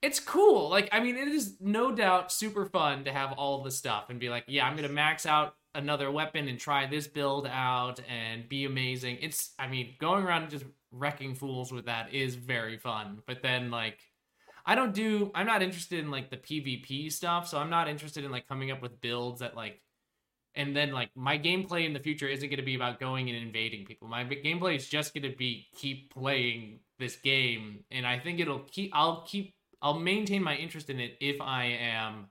[0.02, 0.70] It's cool.
[0.70, 4.20] Like I mean, it is no doubt super fun to have all the stuff and
[4.20, 8.47] be like, yeah, I'm gonna max out another weapon and try this build out and
[8.49, 9.18] be amazing.
[9.22, 13.22] It's I mean, going around and just wrecking fools with that is very fun.
[13.26, 13.99] But then like
[14.66, 18.24] I don't do I'm not interested in like the PvP stuff, so I'm not interested
[18.24, 19.82] in like coming up with builds that like
[20.56, 23.38] and then like my gameplay in the future isn't going to be about going and
[23.38, 24.08] invading people.
[24.08, 28.60] My gameplay is just going to be keep playing this game and I think it'll
[28.60, 32.28] keep I'll keep I'll maintain my interest in it if I am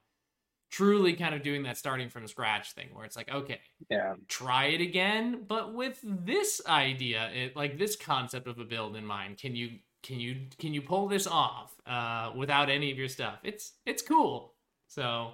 [0.70, 3.59] truly kind of doing that starting from scratch thing where it's like okay
[3.90, 4.14] yeah.
[4.28, 9.05] try it again but with this idea it like this concept of a build in
[9.05, 9.70] mind can you
[10.03, 13.38] can you can you pull this off uh without any of your stuff?
[13.42, 14.55] It's it's cool.
[14.88, 15.32] So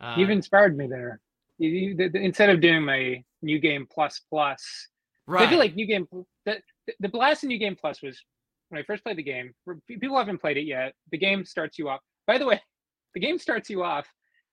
[0.00, 1.20] uh, you've inspired me there.
[1.58, 4.88] You, you, the, the, instead of doing my new game plus plus
[5.26, 6.06] right i feel like new game
[6.44, 6.60] the,
[7.00, 8.22] the blast in new game plus was
[8.68, 9.52] when i first played the game
[9.88, 12.60] people haven't played it yet the game starts you off by the way
[13.14, 14.06] the game starts you off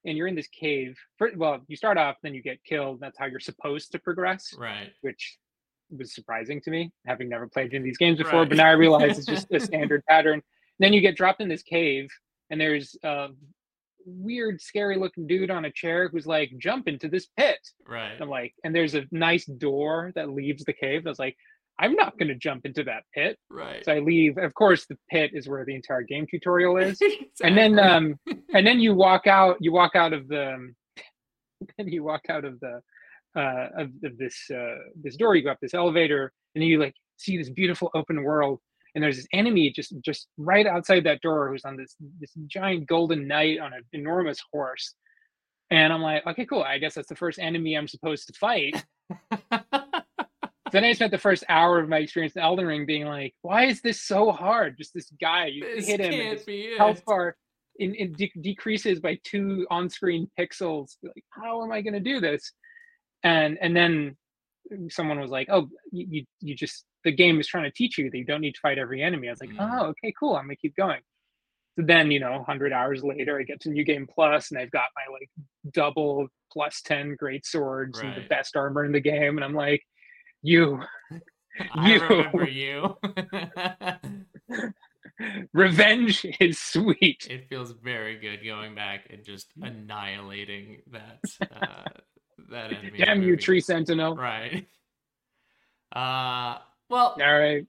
[0.05, 0.97] and you're in this cave.
[1.35, 2.99] well, you start off, then you get killed.
[2.99, 4.53] That's how you're supposed to progress.
[4.57, 4.91] Right.
[5.01, 5.37] Which
[5.89, 8.41] was surprising to me, having never played any of these games before.
[8.41, 8.49] Right.
[8.49, 10.33] But now I realize it's just a standard pattern.
[10.33, 10.41] And
[10.79, 12.09] then you get dropped in this cave,
[12.49, 13.29] and there's a
[14.05, 17.59] weird, scary looking dude on a chair who's like, jump into this pit.
[17.87, 18.19] Right.
[18.19, 21.03] I'm like, and there's a nice door that leaves the cave.
[21.05, 21.37] I was like,
[21.79, 23.37] I'm not going to jump into that pit.
[23.49, 23.83] Right.
[23.83, 24.37] So I leave.
[24.37, 26.99] Of course, the pit is where the entire game tutorial is.
[27.01, 27.29] exactly.
[27.43, 28.19] And then, um,
[28.53, 29.57] and then you walk out.
[29.59, 30.73] You walk out of the.
[31.77, 32.81] Then you walk out of the,
[33.37, 35.33] uh, of, of this uh, this door.
[35.33, 38.59] You go up this elevator, and then you like see this beautiful open world.
[38.93, 42.85] And there's this enemy just just right outside that door who's on this this giant
[42.87, 44.93] golden knight on an enormous horse.
[45.71, 46.63] And I'm like, okay, cool.
[46.63, 48.83] I guess that's the first enemy I'm supposed to fight.
[50.73, 53.65] then I spent the first hour of my experience in Elden Ring being like, why
[53.65, 54.77] is this so hard?
[54.77, 57.37] Just this guy, you this hit him, and his health bar
[57.77, 60.97] in, in de- decreases by two on-screen pixels.
[61.03, 62.51] Like, how am I going to do this?
[63.23, 64.17] And and then
[64.89, 68.17] someone was like, oh, you, you just the game is trying to teach you that
[68.17, 69.27] you don't need to fight every enemy.
[69.27, 69.57] I was like, mm.
[69.59, 70.35] oh, okay, cool.
[70.35, 71.01] I'm gonna keep going.
[71.77, 74.71] So then, you know, 100 hours later, I get to New Game Plus and I've
[74.71, 75.29] got my like
[75.71, 78.15] double plus 10 great swords right.
[78.15, 79.37] and the best armor in the game.
[79.37, 79.81] And I'm like,
[80.43, 80.81] you.
[81.73, 82.01] I you.
[82.03, 82.97] remember you.
[85.53, 87.27] Revenge is sweet.
[87.29, 91.83] It feels very good going back and just annihilating that uh,
[92.49, 92.97] that enemy.
[92.97, 94.15] Damn you, Tree Sentinel.
[94.15, 94.67] Right.
[95.95, 96.57] Uh
[96.89, 97.65] well all right.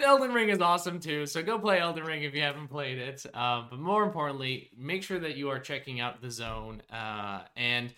[0.00, 3.24] Elden Ring is awesome too, so go play Elden Ring if you haven't played it.
[3.32, 7.92] Uh, but more importantly, make sure that you are checking out the zone uh, and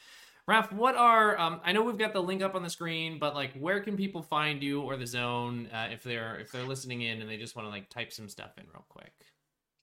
[0.49, 3.35] Raph, what are um, I know we've got the link up on the screen, but
[3.35, 7.03] like where can people find you or the zone uh, if they're if they're listening
[7.03, 9.13] in and they just want to like type some stuff in real quick?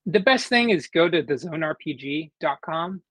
[0.05, 3.01] The best thing is go to thezonerpg.com.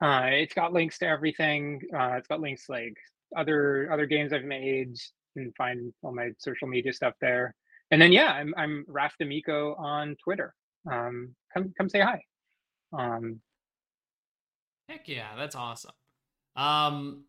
[0.00, 1.80] Uh, it's got links to everything.
[1.92, 2.96] Uh, it's got links like
[3.36, 4.96] other other games I've made.
[5.36, 7.54] and find all my social media stuff there.
[7.90, 10.54] And then yeah, I'm I'm Raph D'Amico on Twitter.
[10.90, 12.22] Um, come come say hi.
[12.96, 13.40] Um,
[14.88, 15.92] Heck yeah, that's awesome.
[16.56, 17.24] Um,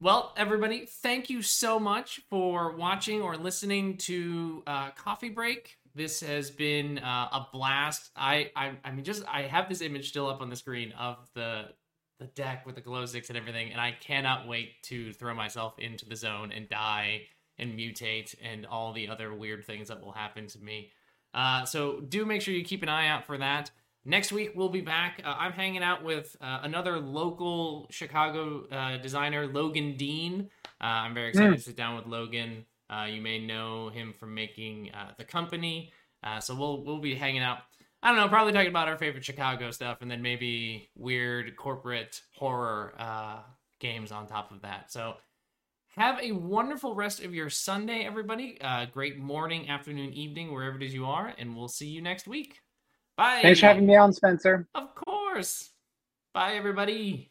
[0.00, 5.76] well, everybody, thank you so much for watching or listening to uh, Coffee Break.
[5.94, 8.10] This has been uh, a blast.
[8.16, 11.16] I, I, I mean, just I have this image still up on the screen of
[11.34, 11.66] the
[12.18, 15.78] the deck with the glow sticks and everything, and I cannot wait to throw myself
[15.78, 17.22] into the zone and die
[17.58, 20.92] and mutate and all the other weird things that will happen to me.
[21.32, 23.70] Uh, so do make sure you keep an eye out for that.
[24.10, 25.22] Next week, we'll be back.
[25.24, 30.50] Uh, I'm hanging out with uh, another local Chicago uh, designer, Logan Dean.
[30.80, 31.54] Uh, I'm very excited mm.
[31.54, 32.64] to sit down with Logan.
[32.92, 35.92] Uh, you may know him from making uh, The Company.
[36.40, 37.58] so we'll we'll be hanging out.
[38.02, 42.20] I don't know, probably talking about our favorite Chicago stuff, and then maybe weird corporate
[42.34, 43.44] horror
[43.78, 44.90] games on top of that.
[44.90, 45.18] So
[45.94, 48.58] have a wonderful rest of your Sunday, everybody.
[48.90, 52.58] great morning, afternoon, evening, wherever it is you are, and we'll see you next week.
[53.20, 53.40] Bye.
[53.42, 54.66] Thanks for having me on, Spencer.
[54.74, 55.68] Of course.
[56.32, 57.30] Bye, everybody.